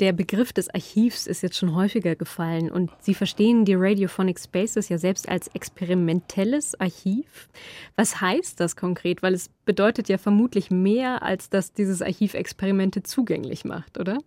Der 0.00 0.12
Begriff 0.12 0.52
des 0.52 0.68
Archivs 0.70 1.28
ist 1.28 1.42
jetzt 1.42 1.56
schon 1.56 1.76
häufiger 1.76 2.16
gefallen 2.16 2.68
und 2.68 2.90
Sie 3.00 3.14
verstehen 3.14 3.64
die 3.64 3.74
Radiophonic 3.74 4.40
Spaces 4.40 4.88
ja 4.88 4.98
selbst 4.98 5.28
als 5.28 5.46
experimentelles 5.48 6.78
Archiv. 6.80 7.48
Was 7.94 8.20
heißt 8.20 8.58
das 8.58 8.74
konkret? 8.74 9.22
Weil 9.22 9.34
es 9.34 9.50
bedeutet 9.64 10.08
ja 10.08 10.18
vermutlich 10.18 10.72
mehr, 10.72 11.22
als 11.22 11.48
dass 11.48 11.72
dieses 11.72 12.02
Archiv 12.02 12.34
Experimente 12.34 13.04
zugänglich 13.04 13.64
macht, 13.64 13.98
oder? 13.98 14.18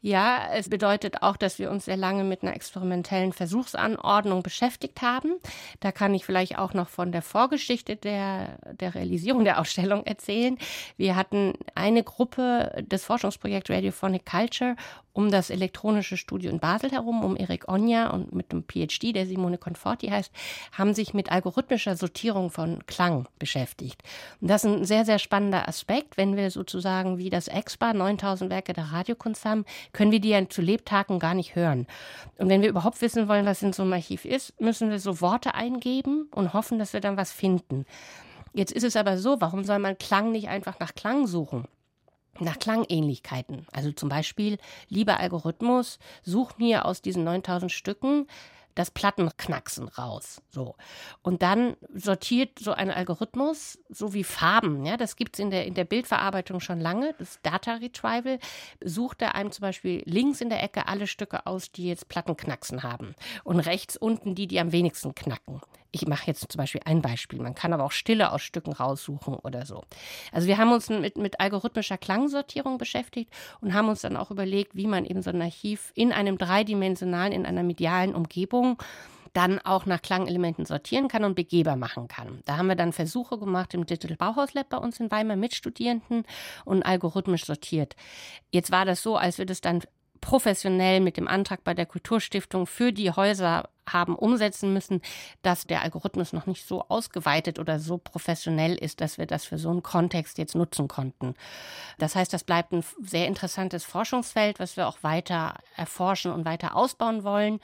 Ja, 0.00 0.50
es 0.54 0.68
bedeutet 0.68 1.22
auch, 1.22 1.36
dass 1.36 1.58
wir 1.58 1.70
uns 1.70 1.86
sehr 1.86 1.96
lange 1.96 2.22
mit 2.22 2.42
einer 2.42 2.54
experimentellen 2.54 3.32
Versuchsanordnung 3.32 4.42
beschäftigt 4.42 5.02
haben. 5.02 5.34
Da 5.80 5.90
kann 5.90 6.14
ich 6.14 6.24
vielleicht 6.24 6.56
auch 6.56 6.72
noch 6.72 6.88
von 6.88 7.10
der 7.10 7.22
Vorgeschichte 7.22 7.96
der, 7.96 8.58
der 8.72 8.94
Realisierung 8.94 9.44
der 9.44 9.60
Ausstellung 9.60 10.06
erzählen. 10.06 10.56
Wir 10.96 11.16
hatten 11.16 11.54
eine 11.74 12.04
Gruppe 12.04 12.84
des 12.86 13.04
Forschungsprojekts 13.04 13.70
Radiophonic 13.70 14.24
Culture 14.24 14.76
um 15.18 15.32
das 15.32 15.50
elektronische 15.50 16.16
Studio 16.16 16.48
in 16.48 16.60
Basel 16.60 16.92
herum, 16.92 17.24
um 17.24 17.36
Erik 17.36 17.66
Onja 17.66 18.10
und 18.10 18.32
mit 18.32 18.52
dem 18.52 18.62
PhD, 18.62 19.12
der 19.16 19.26
Simone 19.26 19.58
Conforti 19.58 20.06
heißt, 20.06 20.30
haben 20.70 20.94
sich 20.94 21.12
mit 21.12 21.32
algorithmischer 21.32 21.96
Sortierung 21.96 22.50
von 22.50 22.86
Klang 22.86 23.26
beschäftigt. 23.36 24.00
Und 24.40 24.46
das 24.46 24.62
ist 24.62 24.70
ein 24.70 24.84
sehr, 24.84 25.04
sehr 25.04 25.18
spannender 25.18 25.66
Aspekt. 25.66 26.16
Wenn 26.16 26.36
wir 26.36 26.52
sozusagen 26.52 27.18
wie 27.18 27.30
das 27.30 27.48
EXPA 27.48 27.94
9000 27.94 28.48
Werke 28.48 28.74
der 28.74 28.92
Radiokunst 28.92 29.44
haben, 29.44 29.64
können 29.92 30.12
wir 30.12 30.20
die 30.20 30.30
ja 30.30 30.48
zu 30.48 30.62
Lebtagen 30.62 31.18
gar 31.18 31.34
nicht 31.34 31.54
hören. 31.54 31.86
Und 32.38 32.48
wenn 32.48 32.62
wir 32.62 32.68
überhaupt 32.68 33.00
wissen 33.02 33.28
wollen, 33.28 33.46
was 33.46 33.62
in 33.62 33.72
so 33.72 33.82
einem 33.82 33.94
Archiv 33.94 34.24
ist, 34.24 34.58
müssen 34.60 34.90
wir 34.90 34.98
so 35.00 35.20
Worte 35.20 35.54
eingeben 35.54 36.28
und 36.34 36.52
hoffen, 36.52 36.78
dass 36.78 36.92
wir 36.92 37.00
dann 37.00 37.16
was 37.16 37.32
finden. 37.32 37.84
Jetzt 38.52 38.72
ist 38.72 38.84
es 38.84 38.96
aber 38.96 39.18
so, 39.18 39.40
warum 39.40 39.64
soll 39.64 39.78
man 39.78 39.98
Klang 39.98 40.32
nicht 40.32 40.48
einfach 40.48 40.78
nach 40.78 40.94
Klang 40.94 41.26
suchen? 41.26 41.66
nach 42.40 42.58
Klangähnlichkeiten. 42.58 43.66
Also 43.72 43.92
zum 43.92 44.08
Beispiel, 44.08 44.58
lieber 44.88 45.18
Algorithmus, 45.18 45.98
such 46.22 46.58
mir 46.58 46.84
aus 46.84 47.02
diesen 47.02 47.24
9000 47.24 47.72
Stücken 47.72 48.26
das 48.74 48.90
Plattenknacksen 48.90 49.88
raus. 49.88 50.40
So. 50.50 50.76
Und 51.22 51.42
dann 51.42 51.76
sortiert 51.94 52.58
so 52.58 52.72
ein 52.72 52.90
Algorithmus, 52.90 53.78
so 53.88 54.14
wie 54.14 54.24
Farben, 54.24 54.84
ja, 54.84 54.96
das 54.96 55.16
gibt 55.16 55.36
es 55.36 55.40
in 55.40 55.50
der, 55.50 55.66
in 55.66 55.74
der 55.74 55.84
Bildverarbeitung 55.84 56.60
schon 56.60 56.80
lange, 56.80 57.14
das 57.18 57.40
Data 57.42 57.74
Retrieval, 57.74 58.38
sucht 58.82 59.22
er 59.22 59.34
einem 59.34 59.50
zum 59.50 59.62
Beispiel 59.62 60.02
links 60.04 60.40
in 60.40 60.48
der 60.48 60.62
Ecke 60.62 60.86
alle 60.86 61.06
Stücke 61.06 61.46
aus, 61.46 61.72
die 61.72 61.88
jetzt 61.88 62.08
Plattenknacksen 62.08 62.82
haben. 62.82 63.14
Und 63.44 63.60
rechts 63.60 63.96
unten 63.96 64.34
die, 64.34 64.46
die 64.46 64.60
am 64.60 64.72
wenigsten 64.72 65.14
knacken. 65.14 65.60
Ich 65.90 66.06
mache 66.06 66.26
jetzt 66.26 66.52
zum 66.52 66.58
Beispiel 66.58 66.82
ein 66.84 67.00
Beispiel. 67.00 67.40
Man 67.40 67.54
kann 67.54 67.72
aber 67.72 67.84
auch 67.84 67.92
Stille 67.92 68.32
aus 68.32 68.42
Stücken 68.42 68.72
raussuchen 68.72 69.34
oder 69.34 69.64
so. 69.64 69.82
Also 70.32 70.46
wir 70.46 70.58
haben 70.58 70.72
uns 70.72 70.90
mit, 70.90 71.16
mit 71.16 71.40
algorithmischer 71.40 71.96
Klangsortierung 71.96 72.76
beschäftigt 72.76 73.32
und 73.60 73.72
haben 73.72 73.88
uns 73.88 74.02
dann 74.02 74.16
auch 74.16 74.30
überlegt, 74.30 74.76
wie 74.76 74.86
man 74.86 75.04
eben 75.04 75.22
so 75.22 75.30
ein 75.30 75.40
Archiv 75.40 75.92
in 75.94 76.12
einem 76.12 76.36
dreidimensionalen, 76.36 77.32
in 77.32 77.46
einer 77.46 77.62
medialen 77.62 78.14
Umgebung 78.14 78.78
dann 79.32 79.58
auch 79.60 79.86
nach 79.86 80.02
Klangelementen 80.02 80.64
sortieren 80.64 81.08
kann 81.08 81.24
und 81.24 81.34
begehbar 81.34 81.76
machen 81.76 82.08
kann. 82.08 82.40
Da 82.44 82.56
haben 82.56 82.66
wir 82.66 82.76
dann 82.76 82.92
Versuche 82.92 83.38
gemacht 83.38 83.74
im 83.74 83.86
Digital 83.86 84.16
Bauhaus 84.16 84.54
Lab 84.54 84.68
bei 84.68 84.78
uns 84.78 85.00
in 85.00 85.10
Weimar 85.10 85.36
mit 85.36 85.54
Studierenden 85.54 86.24
und 86.64 86.82
algorithmisch 86.82 87.44
sortiert. 87.44 87.94
Jetzt 88.50 88.70
war 88.70 88.84
das 88.84 89.02
so, 89.02 89.16
als 89.16 89.38
wir 89.38 89.46
das 89.46 89.60
dann 89.60 89.82
professionell 90.28 91.00
mit 91.00 91.16
dem 91.16 91.26
Antrag 91.26 91.64
bei 91.64 91.72
der 91.72 91.86
Kulturstiftung 91.86 92.66
für 92.66 92.92
die 92.92 93.10
Häuser 93.10 93.70
haben 93.88 94.14
umsetzen 94.14 94.74
müssen, 94.74 95.00
dass 95.40 95.66
der 95.66 95.80
Algorithmus 95.80 96.34
noch 96.34 96.44
nicht 96.44 96.66
so 96.66 96.84
ausgeweitet 96.90 97.58
oder 97.58 97.80
so 97.80 97.96
professionell 97.96 98.74
ist, 98.74 99.00
dass 99.00 99.16
wir 99.16 99.24
das 99.24 99.46
für 99.46 99.56
so 99.56 99.70
einen 99.70 99.82
Kontext 99.82 100.36
jetzt 100.36 100.54
nutzen 100.54 100.86
konnten. 100.86 101.34
Das 101.96 102.14
heißt, 102.14 102.30
das 102.30 102.44
bleibt 102.44 102.72
ein 102.72 102.84
sehr 103.00 103.26
interessantes 103.26 103.86
Forschungsfeld, 103.86 104.60
was 104.60 104.76
wir 104.76 104.86
auch 104.86 105.02
weiter 105.02 105.54
erforschen 105.76 106.30
und 106.30 106.44
weiter 106.44 106.76
ausbauen 106.76 107.24
wollen. 107.24 107.58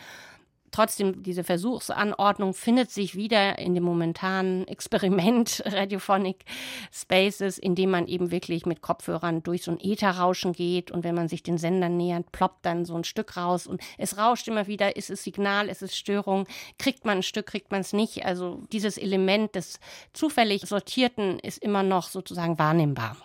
Trotzdem, 0.75 1.23
diese 1.23 1.45
Versuchsanordnung 1.45 2.53
findet 2.53 2.91
sich 2.91 3.15
wieder 3.15 3.61
in 3.61 3.77
dem 3.77 3.85
momentanen 3.85 4.67
Experiment 4.69 5.63
Radiophonic 5.65 6.45
Spaces, 6.93 7.59
in 7.59 7.77
dem 7.77 7.91
man 7.91 8.09
eben 8.09 8.33
wirklich 8.33 8.67
mit 8.67 8.83
Kopfhörern 8.83 9.45
durch 9.45 9.63
so 9.63 9.71
ein 9.71 9.79
Ätherrauschen 9.81 10.53
geht 10.53 10.91
und 10.91 11.05
wenn 11.05 11.15
man 11.15 11.29
sich 11.29 11.45
den 11.45 11.59
Sendern 11.59 11.97
nähert, 11.97 12.33
ploppt 12.33 12.67
dann 12.67 12.85
so 12.85 12.97
ein 12.97 13.05
Stück 13.05 13.37
raus 13.37 13.69
und 13.69 13.81
es 13.99 14.19
rauscht 14.19 14.49
immer 14.49 14.67
wieder, 14.67 14.97
ist 14.97 15.11
es 15.11 15.23
Signal, 15.23 15.69
ist 15.69 15.81
es 15.81 15.97
Störung, 15.97 16.49
kriegt 16.77 17.05
man 17.05 17.19
ein 17.19 17.23
Stück, 17.23 17.47
kriegt 17.47 17.71
man 17.71 17.83
es 17.83 17.93
nicht. 17.93 18.27
Also 18.27 18.61
dieses 18.73 18.99
Element 18.99 19.55
des 19.55 19.79
zufällig 20.13 20.63
Sortierten 20.63 21.39
ist 21.39 21.63
immer 21.63 21.85
noch 21.85 22.09
sozusagen 22.09 22.59
wahrnehmbar. 22.59 23.17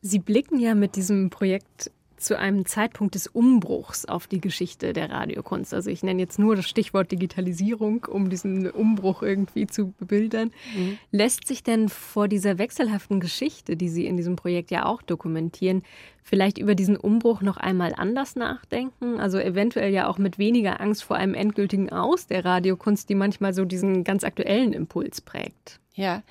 Sie 0.00 0.20
blicken 0.20 0.60
ja 0.60 0.76
mit 0.76 0.94
diesem 0.94 1.28
Projekt 1.28 1.90
zu 2.20 2.38
einem 2.38 2.66
Zeitpunkt 2.66 3.14
des 3.14 3.26
Umbruchs 3.26 4.04
auf 4.04 4.26
die 4.26 4.40
Geschichte 4.40 4.92
der 4.92 5.10
Radiokunst. 5.10 5.72
Also 5.74 5.90
ich 5.90 6.02
nenne 6.02 6.20
jetzt 6.20 6.38
nur 6.38 6.56
das 6.56 6.68
Stichwort 6.68 7.10
Digitalisierung, 7.10 8.04
um 8.04 8.30
diesen 8.30 8.70
Umbruch 8.70 9.22
irgendwie 9.22 9.66
zu 9.66 9.92
bebildern. 9.92 10.50
Mhm. 10.76 10.98
Lässt 11.10 11.46
sich 11.46 11.62
denn 11.62 11.88
vor 11.88 12.28
dieser 12.28 12.58
wechselhaften 12.58 13.20
Geschichte, 13.20 13.76
die 13.76 13.88
Sie 13.88 14.06
in 14.06 14.16
diesem 14.16 14.36
Projekt 14.36 14.70
ja 14.70 14.86
auch 14.86 15.02
dokumentieren, 15.02 15.82
vielleicht 16.22 16.58
über 16.58 16.74
diesen 16.74 16.96
Umbruch 16.96 17.40
noch 17.40 17.56
einmal 17.56 17.94
anders 17.96 18.36
nachdenken? 18.36 19.18
Also 19.20 19.38
eventuell 19.38 19.92
ja 19.92 20.08
auch 20.08 20.18
mit 20.18 20.38
weniger 20.38 20.80
Angst 20.80 21.04
vor 21.04 21.16
einem 21.16 21.34
endgültigen 21.34 21.90
Aus 21.90 22.26
der 22.26 22.44
Radiokunst, 22.44 23.08
die 23.08 23.14
manchmal 23.14 23.54
so 23.54 23.64
diesen 23.64 24.04
ganz 24.04 24.24
aktuellen 24.24 24.72
Impuls 24.72 25.20
prägt. 25.20 25.80
Ja, 25.94 26.22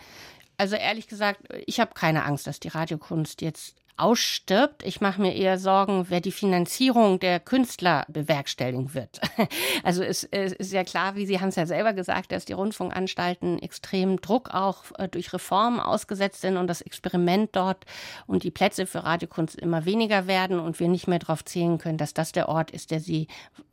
also 0.57 0.75
ehrlich 0.75 1.07
gesagt, 1.07 1.41
ich 1.65 1.79
habe 1.79 1.91
keine 1.93 2.25
Angst, 2.25 2.47
dass 2.47 2.59
die 2.59 2.69
Radiokunst 2.69 3.41
jetzt 3.41 3.75
ausstirbt. 3.97 4.83
Ich 4.83 5.01
mache 5.01 5.21
mir 5.21 5.35
eher 5.35 5.57
Sorgen, 5.57 6.05
wer 6.09 6.21
die 6.21 6.31
Finanzierung 6.31 7.19
der 7.19 7.39
Künstler 7.39 8.05
bewerkstelligen 8.07 8.93
wird. 8.93 9.19
Also 9.83 10.03
es, 10.03 10.23
es 10.25 10.53
ist 10.53 10.73
ja 10.73 10.83
klar, 10.83 11.15
wie 11.15 11.25
Sie 11.25 11.39
haben 11.39 11.49
es 11.49 11.55
ja 11.55 11.65
selber 11.65 11.93
gesagt, 11.93 12.31
dass 12.31 12.45
die 12.45 12.53
Rundfunkanstalten 12.53 13.59
extrem 13.59 14.19
Druck 14.19 14.53
auch 14.53 14.83
äh, 14.97 15.07
durch 15.07 15.31
Reformen 15.33 15.79
ausgesetzt 15.79 16.41
sind 16.41 16.57
und 16.57 16.67
das 16.67 16.81
Experiment 16.81 17.55
dort 17.55 17.85
und 18.25 18.43
die 18.43 18.51
Plätze 18.51 18.85
für 18.85 19.03
Radiokunst 19.03 19.55
immer 19.55 19.85
weniger 19.85 20.27
werden 20.27 20.59
und 20.59 20.79
wir 20.79 20.89
nicht 20.89 21.07
mehr 21.07 21.19
darauf 21.19 21.45
zählen 21.45 21.77
können, 21.77 21.97
dass 21.97 22.13
das 22.13 22.31
der 22.31 22.49
Ort 22.49 22.71
ist, 22.71 22.91
der 22.91 22.99
sie 22.99 23.27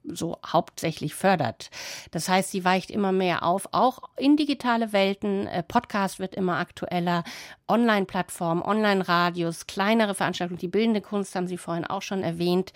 so 0.05 0.39
hauptsächlich 0.47 1.15
fördert. 1.15 1.71
Das 2.11 2.29
heißt, 2.29 2.51
sie 2.51 2.65
weicht 2.65 2.91
immer 2.91 3.13
mehr 3.13 3.43
auf, 3.43 3.69
auch 3.73 4.01
in 4.17 4.37
digitale 4.37 4.93
Welten. 4.93 5.47
Äh, 5.47 5.63
Podcast 5.63 6.19
wird 6.19 6.35
immer 6.35 6.59
aktueller, 6.59 7.25
Online-Plattformen, 7.67 8.63
Online-Radios, 8.63 9.67
kleinere 9.67 10.15
Veranstaltungen, 10.15 10.59
die 10.59 10.69
bildende 10.69 11.01
Kunst 11.01 11.35
haben 11.35 11.47
Sie 11.47 11.57
vorhin 11.57 11.87
auch 11.87 12.03
schon 12.03 12.23
erwähnt. 12.23 12.73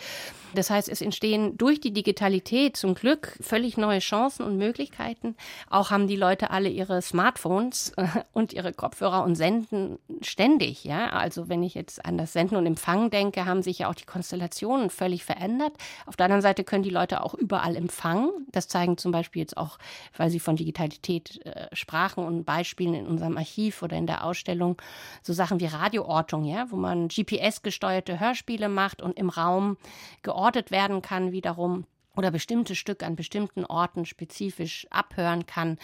Das 0.55 0.71
heißt, 0.71 0.89
es 0.89 1.03
entstehen 1.03 1.59
durch 1.59 1.81
die 1.81 1.93
Digitalität 1.93 2.77
zum 2.77 2.95
Glück 2.95 3.37
völlig 3.41 3.77
neue 3.77 3.99
Chancen 3.99 4.47
und 4.47 4.57
Möglichkeiten. 4.57 5.37
Auch 5.69 5.91
haben 5.91 6.07
die 6.07 6.17
Leute 6.17 6.51
alle 6.51 6.71
ihre 6.71 7.03
Smartphones 7.03 7.93
äh, 7.97 8.07
und 8.33 8.55
ihre 8.55 8.73
Kopfhörer 8.73 9.25
und 9.25 9.35
senden 9.35 9.99
ständig. 10.23 10.85
Ja, 10.85 11.11
also 11.11 11.51
wenn 11.51 11.63
ich 11.63 11.75
jetzt 11.75 12.05
an 12.07 12.17
das 12.17 12.33
Senden 12.33 12.57
und 12.57 12.65
Empfangen 12.65 13.11
denke, 13.11 13.45
haben 13.45 13.63
sich 13.63 13.81
ja 13.81 13.91
auch 13.91 13.95
die 13.95 14.07
Konstellationen 14.07 14.89
völlig 14.89 15.25
verändert. 15.25 15.73
Auf 16.07 16.17
der 16.17 16.25
anderen 16.25 16.43
Seite 16.43 16.65
können 16.65 16.83
die 16.83 16.91
Leute 16.91 17.18
auch 17.23 17.35
überall 17.35 17.77
empfangen. 17.77 18.31
Das 18.53 18.69
zeigen 18.69 18.97
zum 18.99 19.13
Beispiel 19.13 19.41
jetzt 19.41 19.57
auch, 19.57 19.79
weil 20.17 20.31
Sie 20.31 20.41
von 20.41 20.57
Digitalität 20.57 21.45
äh, 21.47 21.75
sprachen 21.75 22.25
und 22.25 22.45
Beispielen 22.45 22.95
in 22.95 23.07
unserem 23.07 23.37
Archiv 23.37 23.83
oder 23.83 23.97
in 23.97 24.07
der 24.07 24.25
Ausstellung, 24.25 24.81
so 25.23 25.33
Sachen 25.33 25.61
wie 25.61 25.67
Radioortung, 25.67 26.45
ja, 26.45 26.67
wo 26.71 26.77
man 26.77 27.09
GPS-gesteuerte 27.09 28.21
Hörspiele 28.21 28.69
macht 28.69 29.03
und 29.03 29.19
im 29.19 29.31
Raum 29.31 29.77
geortet 30.23 30.71
werden 30.71 31.03
kann 31.03 31.33
wiederum 31.33 31.85
oder 32.19 32.33
bestimmte 32.33 32.75
Stück 32.75 33.05
an 33.05 33.15
bestimmten 33.15 33.65
Orten 33.65 34.05
spezifisch 34.05 34.89
abhören 34.91 35.47
kann. 35.47 35.79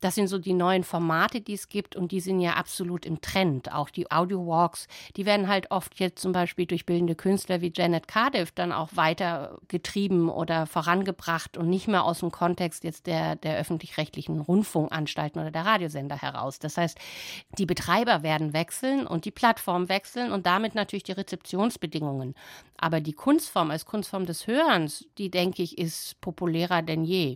Das 0.00 0.14
sind 0.14 0.28
so 0.28 0.38
die 0.38 0.52
neuen 0.52 0.84
Formate, 0.84 1.40
die 1.40 1.54
es 1.54 1.70
gibt 1.70 1.96
und 1.96 2.12
die 2.12 2.20
sind 2.20 2.40
ja 2.40 2.52
absolut 2.52 3.06
im 3.06 3.22
Trend. 3.22 3.72
Auch 3.72 3.88
die 3.88 4.10
Audio-Walks, 4.10 4.86
die 5.16 5.24
werden 5.24 5.48
halt 5.48 5.70
oft 5.70 5.98
jetzt 5.98 6.20
zum 6.20 6.32
Beispiel 6.32 6.66
durch 6.66 6.84
bildende 6.84 7.14
Künstler 7.14 7.62
wie 7.62 7.72
Janet 7.74 8.06
Cardiff 8.06 8.52
dann 8.52 8.70
auch 8.70 8.90
weiter 8.96 9.58
getrieben 9.68 10.28
oder 10.28 10.66
vorangebracht 10.66 11.56
und 11.56 11.70
nicht 11.70 11.88
mehr 11.88 12.04
aus 12.04 12.20
dem 12.20 12.30
Kontext 12.30 12.84
jetzt 12.84 13.06
der, 13.06 13.36
der 13.36 13.56
öffentlich-rechtlichen 13.56 14.40
Rundfunkanstalten 14.40 15.40
oder 15.40 15.50
der 15.50 15.64
Radiosender 15.64 16.20
heraus. 16.20 16.58
Das 16.58 16.76
heißt, 16.76 16.98
die 17.56 17.64
Betreiber 17.66 18.22
werden 18.22 18.52
wechseln 18.52 19.06
und 19.06 19.24
die 19.24 19.30
Plattform 19.30 19.88
wechseln 19.88 20.32
und 20.32 20.44
damit 20.44 20.74
natürlich 20.74 21.04
die 21.04 21.12
Rezeptionsbedingungen. 21.12 22.34
Aber 22.78 23.00
die 23.00 23.12
Kunstform 23.12 23.70
als 23.70 23.84
Kunstform 23.84 24.24
des 24.24 24.46
Hörens, 24.46 25.04
die 25.18 25.30
denke 25.30 25.62
ich, 25.62 25.78
ist 25.78 26.20
populärer 26.20 26.80
denn 26.82 27.04
je. 27.04 27.34